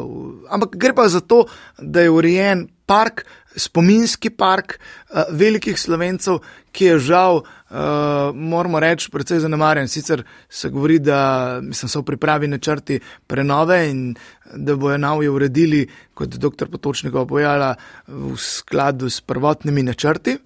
Ampak 0.49 0.75
gre 0.75 0.93
pa 0.93 1.07
za 1.07 1.21
to, 1.21 1.45
da 1.77 2.01
je 2.01 2.09
urejen 2.09 2.67
park, 2.85 3.25
spominski 3.55 4.29
park 4.29 4.77
uh, 4.79 5.23
velikih 5.29 5.79
slovencev, 5.79 6.39
ki 6.71 6.85
je 6.85 6.99
žal, 6.99 7.41
uh, 7.41 8.35
moramo 8.35 8.79
reči, 8.79 9.11
precej 9.11 9.39
zanemarjen. 9.43 9.87
Sicer 9.87 10.23
se 10.49 10.69
govori, 10.69 10.99
da 10.99 11.59
mislim, 11.63 11.89
so 11.89 12.01
v 12.01 12.11
pripravi 12.11 12.47
načrti 12.47 12.99
prenove 13.27 13.81
in 13.89 14.15
da 14.55 14.75
bojo 14.75 14.97
navje 14.97 15.29
uredili, 15.29 15.87
kot 16.13 16.35
dr. 16.35 16.69
Potočnik 16.71 17.15
opojala, 17.15 17.75
v 18.07 18.37
skladu 18.37 19.09
s 19.09 19.21
prvotnimi 19.21 19.83
načrti. 19.83 20.37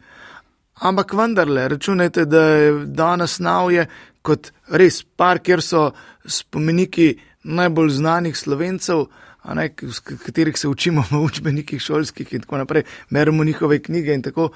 Ampak 0.76 1.14
vendarle, 1.14 1.68
računajte, 1.68 2.26
da 2.26 2.42
je 2.42 2.74
danes 2.86 3.40
navje 3.40 3.86
kot 4.22 4.52
res 4.68 5.04
park, 5.04 5.46
kjer 5.46 5.62
so 5.62 5.92
spomeniki 6.26 7.14
najbolj 7.46 7.90
znanih 8.00 8.38
slovencev 8.38 9.06
ne, 9.54 9.70
v 9.82 10.18
katerih 10.26 10.58
se 10.58 10.68
učimo 10.68 11.04
v 11.12 11.22
učbenikih 11.24 11.82
šolskih 11.82 12.34
in 12.34 12.42
tako 12.42 12.58
naprej, 12.58 12.84
merimo 13.10 13.44
njihove 13.44 13.80
knjige 13.80 14.14
in 14.14 14.22
tako, 14.22 14.50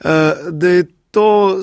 eh, 0.00 0.34
da 0.50 0.68
je 0.68 0.86
to 1.10 1.62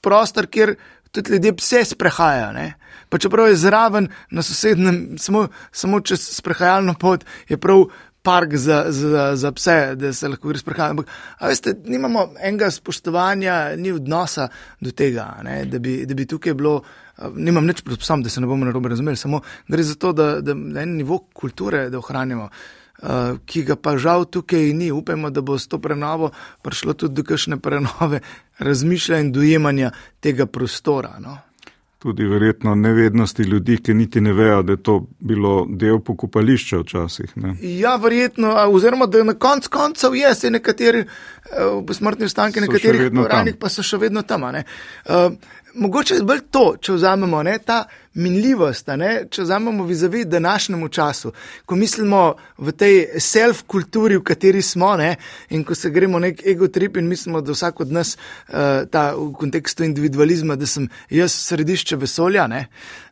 prostor, 0.00 0.46
kjer 0.46 0.74
tudi 1.10 1.32
ljudje 1.32 1.56
pse 1.56 1.84
sprehajajo. 1.84 2.52
Ne. 2.52 2.74
Pa 3.08 3.18
čeprav 3.18 3.48
je 3.48 3.56
zraven 3.56 4.08
na 4.30 4.42
sosednjem, 4.42 5.18
samo, 5.18 5.48
samo 5.72 6.00
čez 6.00 6.22
sprehajalno 6.36 6.94
pot, 6.94 7.24
je 7.48 7.56
prav 7.56 7.84
park 8.22 8.54
za, 8.54 8.84
za, 8.88 9.36
za 9.36 9.52
pse, 9.52 9.94
da 9.94 10.12
se 10.12 10.28
lahko 10.28 10.48
gre 10.48 10.58
sprehajati. 10.58 10.90
Ampak, 10.90 11.08
veste, 11.40 11.74
nimamo 11.84 12.28
enega 12.40 12.70
spoštovanja, 12.70 13.76
ni 13.76 13.92
odnosa 13.92 14.48
do 14.80 14.90
tega, 14.90 15.40
ne, 15.42 15.64
da, 15.64 15.78
bi, 15.78 16.04
da 16.06 16.14
bi 16.14 16.26
tukaj 16.26 16.54
bilo. 16.54 16.82
Nimam 17.36 17.66
nič 17.66 17.82
pred 17.84 17.98
psom, 17.98 18.22
da 18.22 18.30
se 18.30 18.40
ne 18.40 18.46
bomo 18.46 18.64
narobe 18.64 18.88
razumeli, 18.88 19.16
samo 19.16 19.42
gre 19.68 19.82
za 19.82 19.94
to, 19.94 20.12
da, 20.12 20.40
da 20.40 20.54
en 20.82 20.96
nivo 20.96 21.18
kulture, 21.34 21.88
da 21.90 21.98
ohranjamo, 21.98 22.48
uh, 22.48 23.36
ki 23.46 23.64
ga 23.68 23.76
pa 23.76 23.96
žal 23.98 24.24
tukaj 24.24 24.72
ni. 24.72 24.90
Upajmo, 24.92 25.30
da 25.30 25.44
bo 25.44 25.58
s 25.58 25.68
to 25.68 25.78
prenovo 25.78 26.30
prišlo 26.62 26.94
tudi 26.94 27.20
do 27.20 27.26
kakšne 27.28 27.60
prenove 27.60 28.20
razmišljanja 28.58 29.26
in 29.26 29.32
dojemanja 29.32 29.92
tega 30.20 30.46
prostora. 30.46 31.18
No 31.20 31.38
tudi 32.00 32.24
verjetno 32.24 32.74
nevednosti 32.74 33.42
ljudi, 33.42 33.76
ki 33.76 33.94
niti 33.94 34.20
ne 34.20 34.32
vejo, 34.32 34.62
da 34.62 34.72
je 34.72 34.82
to 34.82 35.06
bilo 35.18 35.66
del 35.68 35.98
pokopališča 36.00 36.78
včasih. 36.78 37.36
Ne? 37.36 37.54
Ja, 37.60 37.96
verjetno, 37.96 38.54
oziroma 38.72 39.06
da 39.06 39.24
na 39.24 39.34
konc 39.34 39.68
koncev 39.68 40.16
je, 40.16 40.34
se 40.34 40.50
nekateri 40.50 41.04
uh, 41.04 41.94
smrtni 41.96 42.24
ostanki, 42.24 42.60
nekaterih 42.60 43.12
ranih 43.28 43.60
pa 43.60 43.68
so 43.68 43.84
še 43.84 44.00
vedno 44.00 44.22
tam. 44.22 44.48
Uh, 44.48 45.36
mogoče 45.74 46.14
je 46.14 46.22
bolj 46.22 46.40
to, 46.50 46.64
če 46.80 46.92
vzamemo 46.92 47.42
ne, 47.42 47.58
ta 47.58 47.84
minljivost, 48.14 48.88
ne, 48.98 49.10
če 49.30 49.42
vzamemo 49.42 49.84
vizavi 49.86 50.24
današnjemu 50.24 50.88
času, 50.88 51.32
ko 51.66 51.76
mislimo 51.76 52.22
v 52.58 52.72
tej 52.72 52.96
self-kulturi, 53.22 54.18
v 54.18 54.24
kateri 54.26 54.62
smo, 54.62 54.96
ne, 54.98 55.14
in 55.54 55.62
ko 55.64 55.74
se 55.78 55.90
gremo 55.94 56.18
nek 56.18 56.42
ego 56.46 56.68
trip 56.68 56.96
in 56.96 57.08
mislimo, 57.08 57.40
da 57.40 57.54
vsak 57.54 57.80
od 57.80 57.92
nas 57.92 58.16
uh, 58.16 58.88
ta 58.90 59.12
v 59.14 59.30
kontekstu 59.38 59.86
individualizma, 59.86 60.56
da 60.56 60.66
sem 60.66 60.88
jaz 61.10 61.36
središče 61.46 62.00
vesolja, 62.02 62.48
ne, 62.50 62.66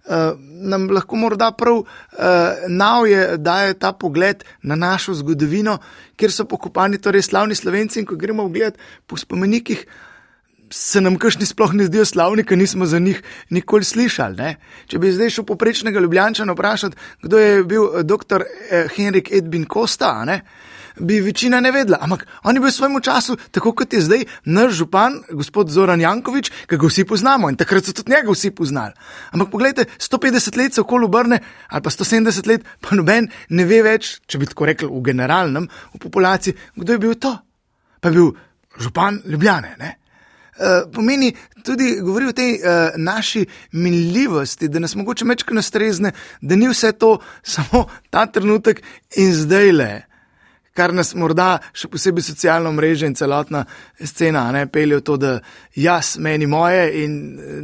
uh, 0.08 0.34
nam 0.38 0.90
lahko 0.90 1.16
morda 1.16 1.52
prav 1.54 1.78
uh, 1.78 1.86
navje 2.68 3.36
daje 3.38 3.78
ta 3.78 3.92
pogled 3.92 4.44
na 4.62 4.76
našo 4.76 5.14
zgodovino, 5.14 5.78
kjer 6.18 6.34
so 6.34 6.48
pokopani 6.50 6.98
torej 6.98 7.22
slavni 7.30 7.54
slovenci 7.54 8.02
in 8.02 8.06
ko 8.06 8.18
gremo 8.18 8.48
v 8.48 8.58
gled 8.58 8.78
po 9.06 9.16
spomenikih, 9.16 9.86
se 10.70 11.00
nam 11.00 11.18
kašni 11.18 11.46
sploh 11.46 11.74
ne 11.74 11.88
zdijo 11.88 12.04
slavni, 12.04 12.44
ker 12.44 12.58
nismo 12.58 12.86
za 12.86 12.98
njih 12.98 13.22
nikoli 13.50 13.84
slišali. 13.84 14.36
Ne? 14.36 14.56
Če 14.86 14.98
bi 14.98 15.12
zdaj 15.12 15.30
šel 15.38 15.44
poprečnega 15.48 16.00
Ljubljančana 16.00 16.52
vprašati, 16.52 16.96
kdo 17.22 17.38
je 17.38 17.64
bil 17.64 17.84
eh, 17.88 18.02
dr. 18.02 18.44
Eh, 18.44 18.88
Henrik 18.96 19.32
Edwin 19.32 19.66
Kosta, 19.66 20.24
ne? 20.24 20.42
bi 21.00 21.20
večina 21.20 21.60
ne 21.60 21.70
vedela. 21.72 21.98
Ampak 22.00 22.26
on 22.42 22.56
je 22.56 22.60
bil 22.60 22.70
v 22.70 22.74
svojem 22.74 23.00
času, 23.02 23.36
tako 23.50 23.72
kot 23.72 23.92
je 23.92 24.00
zdaj 24.02 24.24
naš 24.44 24.72
župan, 24.80 25.20
gospod 25.30 25.70
Zoran 25.70 26.00
Jankovič, 26.00 26.50
ki 26.66 26.76
ga 26.76 26.90
vsi 26.90 27.04
poznamo 27.04 27.50
in 27.50 27.56
takrat 27.56 27.86
so 27.86 27.92
tudi 27.92 28.12
njega 28.12 28.32
vsi 28.32 28.50
poznali. 28.50 28.94
Ampak 29.32 29.50
pogledajte, 29.50 29.90
150 29.98 30.56
let 30.58 30.74
se 30.74 30.80
okolo 30.80 31.06
obrne, 31.06 31.40
ali 31.68 31.82
pa 31.82 31.90
170 31.90 32.48
let, 32.48 32.66
pa 32.80 32.96
noben 32.96 33.30
ne 33.48 33.64
ve 33.64 33.82
več, 33.82 34.18
če 34.26 34.38
bi 34.38 34.46
tako 34.46 34.66
rekel 34.66 34.90
v 34.90 35.02
generalnem, 35.12 35.68
v 35.94 36.02
populaciji, 36.02 36.56
kdo 36.76 36.92
je 36.92 36.98
bil 36.98 37.14
to. 37.14 37.36
Pa 38.00 38.08
je 38.08 38.18
bil 38.18 38.34
župan 38.78 39.22
Ljubljane. 39.26 39.76
Ne? 39.78 39.94
Eh, 40.58 40.82
pomeni 40.92 41.34
tudi 41.62 42.00
govori 42.00 42.26
o 42.26 42.32
tej 42.32 42.52
uh, 42.54 42.60
naši 42.96 43.46
minljivosti, 43.72 44.68
da 44.68 44.78
nas 44.78 44.94
mogoče 44.94 45.24
mečko 45.24 45.54
nastrezne, 45.54 46.12
da 46.40 46.56
ni 46.56 46.68
vse 46.68 46.92
to 46.92 47.18
samo 47.42 47.84
ta 48.10 48.26
trenutek 48.26 48.82
in 49.16 49.34
zdaj 49.34 49.72
le 49.72 49.90
kar 50.78 50.94
nas 50.94 51.10
morda 51.18 51.56
še 51.74 51.90
posebej 51.90 52.24
socialno 52.28 52.70
mreže 52.76 53.08
in 53.10 53.16
celotna 53.18 53.64
scena 53.98 54.46
ne 54.54 54.64
pelje 54.70 55.00
v 55.00 55.04
to, 55.08 55.16
da 55.18 55.32
jaz 55.74 56.14
meni 56.22 56.46
moje 56.46 56.84
in 57.02 57.18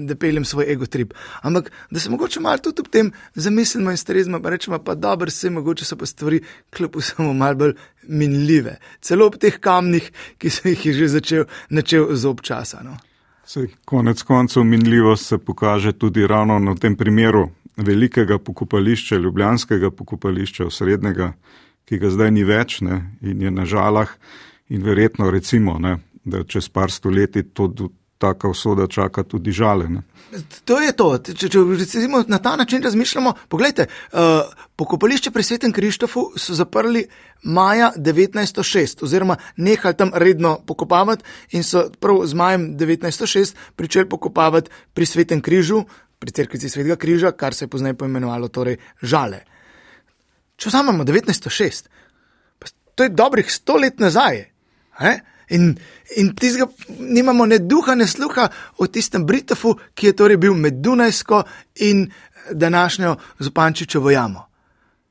da 0.09 0.19
peljem 0.19 0.47
svoj 0.49 0.71
ego 0.75 0.89
trip. 0.91 1.15
Ampak 1.47 1.71
da 1.91 2.03
se 2.03 2.11
mogoče 2.11 2.43
malo 2.43 2.63
tudi 2.65 2.83
ob 2.83 2.91
tem 2.91 3.13
zamislimo 3.35 3.95
in 3.95 4.01
strezimo, 4.01 4.43
pa 4.43 4.55
rečemo, 4.55 4.81
pa 4.83 4.95
dobro, 4.99 5.31
se 5.31 5.51
mogoče 5.51 5.87
so 5.87 5.99
pa 6.01 6.07
stvari 6.11 6.43
kljub 6.75 6.99
vsemu 6.99 7.35
malo 7.35 7.61
bolj 7.63 7.75
minljive. 8.09 8.79
Celo 9.01 9.31
ob 9.31 9.39
teh 9.41 9.59
kamnih, 9.61 10.11
ki 10.39 10.51
so 10.51 10.69
jih 10.69 10.87
že 10.95 11.09
začel, 11.19 11.45
načel 11.71 12.11
z 12.13 12.31
občasa. 12.31 12.83
No. 12.83 12.99
Sej, 13.47 13.69
konec 13.85 14.23
koncev 14.23 14.65
minljivost 14.65 15.29
se 15.29 15.39
pokaže 15.39 15.93
tudi 15.93 16.27
ravno 16.27 16.59
na 16.59 16.75
tem 16.75 16.97
primeru 16.97 17.51
velikega 17.77 18.39
pokopališča, 18.39 19.17
ljubljanskega 19.17 19.91
pokopališča, 19.91 20.67
osrednjega 20.67 21.33
ki 21.85 21.99
ga 21.99 22.11
zdaj 22.11 22.31
ni 22.31 22.45
več 22.45 22.81
ne, 22.81 23.03
in 23.23 23.43
je 23.43 23.51
na 23.51 23.65
žalah, 23.69 24.09
in 24.69 24.83
verjetno, 24.83 25.31
recimo, 25.31 25.79
ne, 25.79 25.99
da 26.25 26.45
čez 26.45 26.69
par 26.73 26.91
stoletij 26.91 27.53
to 27.53 27.69
taka 28.19 28.49
usoda 28.49 28.87
čaka 28.87 29.23
tudi 29.23 29.53
žale. 29.53 29.89
Ne. 29.89 30.03
To 30.65 30.81
je 30.81 30.93
to. 30.97 31.09
Če, 31.19 31.49
če 31.53 31.63
recimo, 31.79 32.23
na 32.29 32.39
ta 32.43 32.55
način 32.57 32.83
razmišljamo, 32.83 33.35
pogledajte, 33.53 33.87
uh, 34.13 34.55
pokopališče 34.81 35.31
pri 35.35 35.43
Svetem 35.43 35.73
Krištofu 35.73 36.25
so 36.41 36.57
zaprli 36.57 37.05
maja 37.43 37.93
1906, 37.97 39.05
oziroma 39.05 39.37
nehali 39.57 39.99
tam 39.99 40.15
redno 40.15 40.57
pokopavati 40.67 41.25
in 41.53 41.67
so 41.67 41.89
prav 42.01 42.25
z 42.27 42.35
majem 42.35 42.69
1906 42.79 43.55
pričeli 43.77 44.09
pokopavati 44.09 44.71
pri 44.95 45.07
Svetem 45.07 45.43
Križu, 45.45 45.85
pri 46.19 46.33
Cerkvici 46.33 46.71
Svetega 46.71 46.97
Križa, 46.97 47.35
kar 47.37 47.55
se 47.55 47.67
je 47.67 47.69
pozneje 47.69 47.99
poimenovalo 48.01 48.49
torej 48.49 48.79
žale. 49.03 49.45
Če 50.57 50.71
vzamemo 50.71 51.05
1906, 51.05 51.89
to 52.95 53.03
je 53.03 53.11
dobrih 53.11 53.51
sto 53.51 53.77
let 53.77 53.99
nazaj. 53.99 54.45
Eh? 55.01 55.19
In, 55.49 55.75
in 56.17 56.33
tistega 56.39 56.69
nimamo 56.99 57.47
ne 57.47 57.59
duha, 57.59 57.95
ne 57.95 58.07
sluha 58.07 58.49
o 58.79 58.87
tistem 58.87 59.27
Britofu, 59.27 59.75
ki 59.95 60.07
je 60.07 60.17
torej 60.17 60.39
bil 60.41 60.55
med 60.55 60.81
Dunajsko 60.81 61.43
in 61.85 62.07
današnjo 62.51 63.17
Zupančičevo 63.39 64.11
jamo. 64.11 64.49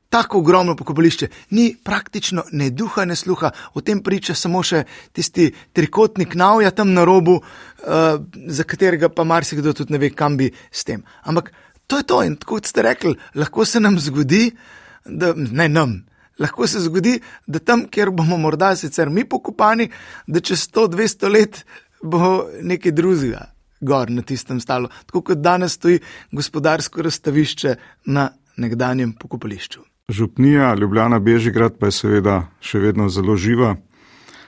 Tako 0.09 0.39
ogromno 0.39 0.75
pokopališče, 0.77 1.27
ni 1.49 1.75
praktično 1.83 2.43
ne 2.51 2.69
duha, 2.69 3.05
ne 3.05 3.15
sluha, 3.15 3.49
o 3.73 3.81
tem 3.81 4.03
priča 4.03 4.35
samo 4.37 4.61
še 4.63 4.83
tisti 5.11 5.49
trikotnik 5.73 6.35
navja 6.37 6.71
tam 6.71 6.93
na 6.93 7.03
robu, 7.05 7.39
uh, 7.41 8.21
za 8.47 8.63
katerega 8.63 9.09
pa 9.09 9.25
marsikdo 9.25 9.73
tudi 9.73 9.93
ne 9.93 10.01
ve, 10.01 10.11
kam 10.13 10.37
bi 10.37 10.51
s 10.71 10.85
tem. 10.85 11.01
Ampak 11.23 11.49
to 11.87 11.97
je 11.97 12.05
to 12.05 12.21
in 12.23 12.37
kot 12.37 12.69
ste 12.69 12.85
rekli, 12.85 13.17
lahko 13.35 13.65
se 13.65 13.81
nam 13.81 13.97
zgodi, 13.99 14.51
uh, 14.53 14.82
da 15.05 15.33
ne 15.35 15.69
nam. 15.69 16.01
Lahko 16.39 16.67
se 16.67 16.79
zgodi, 16.81 17.19
da 17.47 17.59
tam, 17.59 17.85
kjer 17.91 18.09
bomo 18.11 18.37
morda 18.37 18.75
sicer 18.75 19.09
mi 19.09 19.25
pokopani, 19.29 19.89
da 20.27 20.39
čez 20.39 20.67
100-200 20.73 21.31
let 21.31 21.65
bo 22.01 22.49
nekaj 22.61 22.91
drugega 22.91 23.53
gor 23.83 24.11
na 24.11 24.21
tistem 24.21 24.59
stalo. 24.59 24.89
Tako 25.05 25.21
kot 25.21 25.37
danes 25.37 25.73
stoji 25.73 25.99
gospodarsko 26.31 27.01
razstavišče 27.01 27.75
na 28.05 28.29
nekdanjem 28.57 29.13
pokopališču. 29.19 29.81
Župnija 30.09 30.75
Ljubljana 30.75 31.19
Bežigrad 31.19 31.77
pa 31.79 31.87
je 31.87 31.97
seveda 31.99 32.41
še 32.59 32.79
vedno 32.79 33.09
zelo 33.09 33.35
živa. 33.35 33.75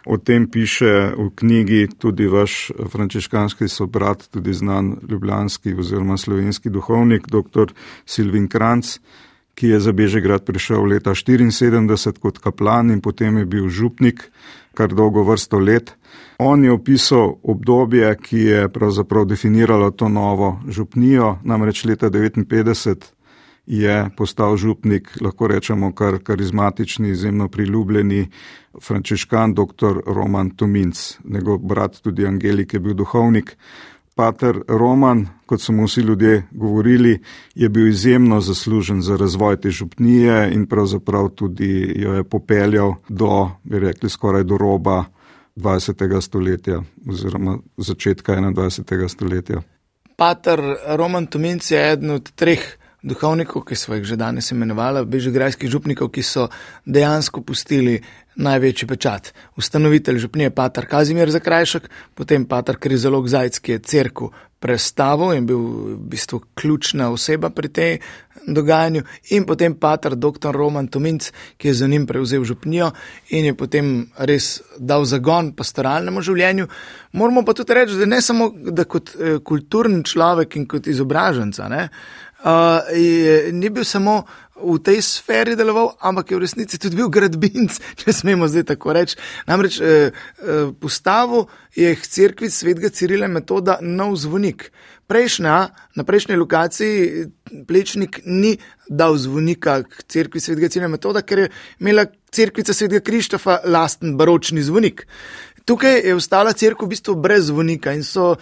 O 0.05 0.17
tem 0.21 0.45
piše 0.51 1.15
v 1.17 1.29
knjigi 1.35 1.87
tudi 1.97 2.27
vaš 2.29 2.71
frančiškanski 2.91 3.67
sobrat, 3.67 4.27
tudi 4.29 4.53
znan 4.53 4.97
ljubljanski 5.09 5.73
oziroma 5.73 6.17
slovenski 6.17 6.69
duhovnik, 6.69 7.25
dr. 7.27 7.73
Silvin 8.05 8.47
Kranc 8.47 8.99
ki 9.55 9.67
je 9.67 9.79
za 9.79 9.91
Bežegrad 9.91 10.45
prišel 10.45 10.85
leta 10.85 11.15
1974 11.15 12.19
kot 12.19 12.39
kaplan 12.39 12.91
in 12.91 13.01
potem 13.01 13.37
je 13.37 13.45
bil 13.45 13.69
župnik 13.69 14.29
kar 14.75 14.93
dolgo 14.93 15.23
vrsto 15.23 15.59
let. 15.59 15.95
On 16.37 16.63
je 16.63 16.71
opisal 16.71 17.37
obdobje, 17.43 18.15
ki 18.21 18.39
je 18.39 18.69
pravzaprav 18.69 19.25
definiralo 19.25 19.91
to 19.91 20.09
novo 20.09 20.59
župnijo, 20.67 21.37
namreč 21.43 21.85
leta 21.85 22.09
1959 22.09 23.15
je 23.65 24.09
postal 24.17 24.57
župnik, 24.57 25.09
lahko 25.21 25.47
rečemo, 25.47 25.91
kar 25.95 26.19
karizmatični, 26.23 27.09
izjemno 27.09 27.47
priljubljeni 27.49 28.27
frančiškan 28.81 29.53
dr. 29.53 30.03
Roman 30.05 30.49
Tominc. 30.49 31.17
Njegov 31.23 31.57
brat 31.57 32.01
tudi 32.01 32.27
Angelik 32.27 32.73
je 32.73 32.79
bil 32.79 32.93
duhovnik. 32.93 33.57
Pater 34.15 34.61
Roman, 34.67 35.25
kot 35.45 35.61
so 35.61 35.73
mu 35.75 35.85
vsi 35.85 36.01
ljudje 36.01 36.43
govorili, 36.51 37.19
je 37.55 37.69
bil 37.69 37.87
izjemno 37.87 38.41
zaslužen 38.41 39.01
za 39.01 39.17
razvoj 39.17 39.61
te 39.61 39.69
župnije 39.69 40.51
in 40.53 40.65
pravzaprav 40.67 41.29
tudi 41.29 41.93
jo 41.95 42.13
je 42.13 42.23
popeljal 42.23 42.93
do, 43.09 43.51
bi 43.63 43.79
rekli, 43.79 44.09
skoraj 44.09 44.43
do 44.43 44.57
roba 44.57 45.03
20. 45.55 46.21
stoletja 46.21 46.81
oziroma 47.09 47.57
začetka 47.77 48.35
21. 48.35 49.07
stoletja. 49.07 49.61
Pater 50.15 50.61
Roman 50.87 51.27
Tominc 51.27 51.71
je 51.71 51.91
eden 51.91 52.09
od 52.09 52.31
treh 52.31 52.77
duhovnikov, 53.03 53.65
ki 53.65 53.75
smo 53.75 53.95
jih 53.95 54.03
že 54.03 54.15
danes 54.15 54.51
imenovali, 54.51 55.05
bežigrajskih 55.05 55.69
župnikov, 55.69 56.09
ki 56.09 56.23
so 56.23 56.47
dejansko 56.85 57.41
pustili 57.41 57.99
največji 58.35 58.87
pečat. 58.87 59.33
Ustanovitelj 59.57 60.17
župnije 60.17 60.49
Pater 60.49 60.85
Kazimir 60.85 61.31
Zakrajšek, 61.31 61.89
potem 62.13 62.45
Pater 62.45 62.77
Krizolog 62.77 63.27
Zajc, 63.27 63.59
ki 63.59 63.71
je 63.71 63.79
crkvu 63.79 64.31
predstavil 64.65 65.35
in 65.37 65.45
bil 65.45 65.59
v 65.59 65.97
bistvu 66.09 66.39
ključna 66.57 67.11
oseba 67.13 67.51
pri 67.53 67.69
tej 67.69 67.91
dogajanju, 68.47 69.03
in 69.35 69.45
potem 69.45 69.75
Pater 69.77 70.15
dr. 70.15 70.53
Roman 70.53 70.87
Tominc, 70.87 71.29
ki 71.57 71.67
je 71.67 71.73
za 71.73 71.87
njim 71.87 72.07
prevzel 72.07 72.43
župnijo 72.43 72.91
in 73.29 73.45
je 73.45 73.53
potem 73.57 74.09
res 74.17 74.61
dal 74.77 75.05
zagon 75.05 75.53
pastoralnemu 75.55 76.21
življenju. 76.21 76.67
Moramo 77.13 77.45
pa 77.45 77.53
tudi 77.53 77.73
reči, 77.73 77.97
da 77.99 78.05
ne 78.05 78.21
samo 78.21 78.51
da 78.55 78.85
kot 78.85 79.15
eh, 79.15 79.39
kulturni 79.43 80.03
človek 80.03 80.55
in 80.55 80.67
kot 80.69 80.87
izobraženca, 80.87 81.69
ne, 81.69 81.89
uh, 82.45 82.85
je, 82.93 83.51
ni 83.51 83.69
bil 83.69 83.83
samo 83.83 84.23
v 84.55 84.79
tej 84.79 85.03
sferi 85.03 85.55
deloval, 85.59 85.99
ampak 85.99 86.31
je 86.31 86.37
v 86.39 86.43
resnici 86.47 86.79
tudi 86.79 86.95
bil 86.95 87.11
gradbinc, 87.11 87.75
če 87.99 88.15
smemo 88.15 88.47
zdaj 88.47 88.71
tako 88.71 88.95
reči. 88.95 89.19
Namreč 89.49 89.79
eh, 89.83 90.11
eh, 90.15 90.71
postavil 90.79 91.49
je 91.75 91.91
k 91.91 92.07
cerkvi 92.07 92.47
svetega 92.47 92.89
Cirila 92.89 93.27
metoda 93.27 93.77
nov 93.83 94.15
zvonik. 94.15 94.71
Prejšnja, 95.05 95.55
na 95.93 96.03
prejšnji 96.07 96.39
lokaciji 96.39 97.27
plečnik 97.67 98.23
ni 98.25 98.55
dal 98.87 99.19
zvonika 99.19 99.83
k 99.83 100.07
cerkvi 100.07 100.39
svetega 100.39 100.71
Cirila 100.71 100.89
metoda, 100.89 101.21
ker 101.21 101.45
je 101.45 101.51
imela 101.83 102.07
cerkvica 102.31 102.73
svetega 102.73 103.03
Krištofa 103.03 103.59
lasten 103.67 104.15
baročni 104.17 104.63
zvonik. 104.63 105.03
Tukaj 105.67 105.99
je 105.99 106.15
ostala 106.15 106.55
cerkev 106.55 106.87
v 106.87 106.95
bistvu 106.95 107.19
brez 107.19 107.49
zvonika 107.49 107.91
in 107.93 108.05
so 108.05 108.37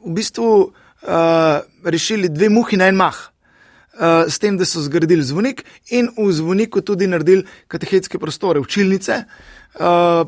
v 0.00 0.12
bistvu 0.16 0.70
uh, 0.70 1.60
rešili 1.84 2.30
dve 2.30 2.48
muhi 2.48 2.78
na 2.78 2.88
en 2.88 2.96
mah. 2.96 3.29
Eh, 4.00 4.30
s 4.30 4.38
tem, 4.38 4.56
da 4.56 4.64
so 4.64 4.80
zgradili 4.80 5.22
zvonik 5.22 5.60
in 5.92 6.08
v 6.16 6.32
zvoniku 6.32 6.80
tudi 6.80 7.04
naredili 7.06 7.44
katehetske 7.68 8.18
prostore, 8.18 8.60
učilnice, 8.60 9.24
uh, 9.74 9.80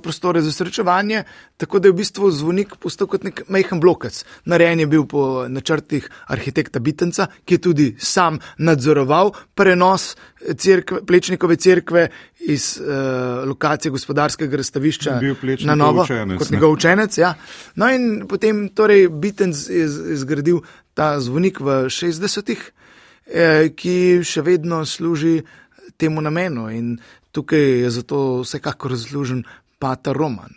prostore 0.03 0.43
za 0.43 0.53
srečevanje, 0.53 1.23
tako 1.57 1.79
da 1.79 1.89
je 1.89 1.93
v 1.93 1.97
bistvu 1.97 2.31
zvonik 2.31 2.75
postal 2.77 3.09
kot 3.09 3.25
nek 3.25 3.41
majhen 3.49 3.81
blokec. 3.81 4.25
Narejen 4.45 4.81
je 4.81 4.87
bil 4.87 5.07
po 5.09 5.49
načrtih 5.49 6.11
arhitekta 6.27 6.81
Bitenca, 6.85 7.27
ki 7.45 7.55
je 7.55 7.63
tudi 7.65 7.87
sam 7.99 8.39
nadzoroval 8.59 9.33
prenos 9.55 10.17
cerkve, 10.57 11.01
plečnikove 11.09 11.57
cerkve 11.57 12.11
iz 12.41 12.77
uh, 12.77 13.49
lokacije 13.49 13.93
gospodarskega 13.93 14.57
razstavišča 14.57 15.17
na 15.65 15.75
novo, 15.75 16.03
učenec, 16.03 16.39
kot 16.39 16.51
njegov 16.51 16.77
učenec. 16.77 17.19
Ja. 17.19 17.35
No 17.75 17.89
in 17.89 18.29
potem 18.29 18.69
torej 18.69 19.09
Bitenc 19.09 19.65
je 19.69 19.89
zgradil 20.21 20.61
ta 20.95 21.17
zvonik 21.21 21.61
v 21.61 21.89
60-ih. 21.89 22.73
Eh, 23.33 23.71
ki 23.73 24.21
še 24.21 24.43
vedno 24.45 24.83
služi 24.85 25.41
temu 25.97 26.21
namenu 26.21 26.67
in 26.71 26.99
tukaj 27.33 27.63
je 27.81 27.91
zato 27.91 28.19
vsekakor 28.43 28.93
zaslužen 28.93 29.45
Pater 29.81 30.17
Roman. 30.17 30.53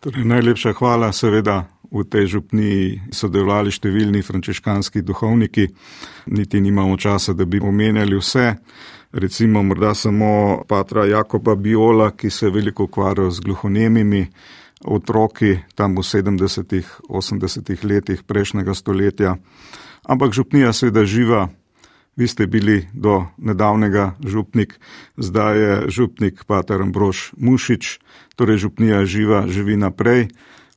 Torej, 0.00 0.24
najlepša 0.24 0.72
hvala, 0.80 1.12
seveda. 1.12 1.66
V 1.94 2.02
tej 2.10 2.26
župni 2.26 2.96
sodelovali 3.12 3.70
številni 3.70 4.22
frančiškanski 4.24 5.04
duhovniki, 5.04 5.68
niti 6.34 6.60
nimamo 6.60 6.96
časa, 6.98 7.36
da 7.36 7.44
bi 7.44 7.60
omenjali 7.60 8.16
vse. 8.18 8.46
Recimo, 9.12 9.62
morda 9.62 9.92
samo 9.94 10.64
patra 10.66 11.04
Jakoba 11.06 11.54
Biola, 11.54 12.10
ki 12.16 12.30
se 12.30 12.48
je 12.48 12.54
veliko 12.56 12.88
ukvarjal 12.88 13.30
z 13.30 13.44
gluhonemimi 13.44 14.24
otroki 14.84 15.60
tam 15.76 15.94
v 15.94 16.02
70-ih, 16.02 16.88
80-ih 17.06 17.84
letih 17.84 18.24
prejšnjega 18.24 18.74
stoletja. 18.74 19.36
Ampak 20.08 20.34
župnija 20.34 20.72
seveda 20.72 21.04
živa 21.06 21.46
Vi 22.16 22.28
ste 22.28 22.46
bili 22.46 22.86
do 22.92 23.26
nedavnega 23.38 24.14
župnik, 24.22 24.78
zdaj 25.16 25.58
je 25.58 25.90
župnik 25.90 26.44
Pater 26.46 26.82
Ambrož 26.82 27.32
Mušič, 27.36 27.98
torej 28.36 28.56
župnija 28.56 29.04
živa, 29.04 29.46
živi 29.50 29.76
naprej, 29.76 30.28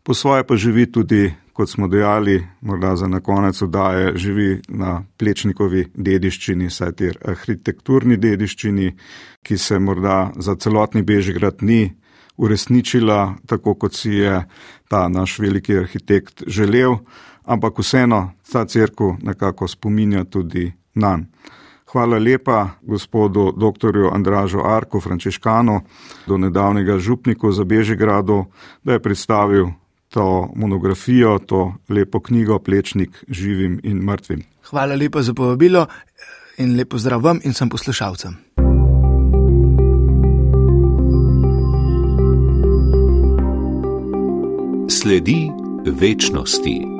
po 0.03 0.13
svoje 0.13 0.43
pa 0.43 0.55
živi 0.55 0.91
tudi, 0.91 1.33
kot 1.53 1.69
smo 1.69 1.87
dejali, 1.87 2.47
morda 2.61 2.95
za 2.95 3.07
na 3.07 3.19
konec 3.19 3.61
odaje, 3.61 4.17
živi 4.17 4.61
na 4.69 5.03
plečnikovi 5.17 5.87
dediščini, 5.93 6.69
saj 6.69 6.91
ter 6.95 7.17
arhitekturni 7.25 8.17
dediščini, 8.17 8.91
ki 9.43 9.57
se 9.57 9.79
morda 9.79 10.31
za 10.39 10.55
celotni 10.55 11.03
Bežigrad 11.03 11.61
ni 11.61 11.91
uresničila 12.37 13.35
tako, 13.45 13.73
kot 13.75 13.93
si 13.93 14.11
je 14.21 14.43
ta 14.87 15.07
naš 15.09 15.39
veliki 15.39 15.77
arhitekt 15.77 16.43
želel, 16.47 16.97
ampak 17.43 17.79
vseeno 17.79 18.31
ta 18.51 18.65
crkva 18.65 19.17
nekako 19.21 19.67
spominja 19.67 20.23
tudi 20.23 20.71
nanj. 20.97 21.23
Hvala 21.87 22.17
lepa 22.19 22.69
gospodu 22.81 23.51
dr. 23.55 24.11
Andražu 24.11 24.59
Arku, 24.59 24.99
frančiškanu, 24.99 25.79
do 26.27 26.37
nedavnega 26.37 26.99
župniku 26.99 27.51
za 27.51 27.63
Bežigrado, 27.63 28.45
da 28.83 28.93
je 28.93 28.99
predstavil 28.99 29.67
to 30.09 30.49
monografijo, 30.55 31.39
to 31.39 31.73
lepo 31.89 32.19
knjigo 32.19 32.59
Plečnik 32.59 33.23
živim 33.27 33.79
in 33.83 33.97
mrtvim. 33.97 34.43
Hvala 34.69 34.95
lepa 34.95 35.21
za 35.21 35.33
povabilo 35.33 35.85
in 36.57 36.75
lepo 36.77 36.97
zdrav 36.97 37.21
vam 37.21 37.39
in 37.43 37.53
sem 37.53 37.69
poslušalcem. 37.69 38.35
Sledi 44.89 45.49
večnosti. 45.85 46.96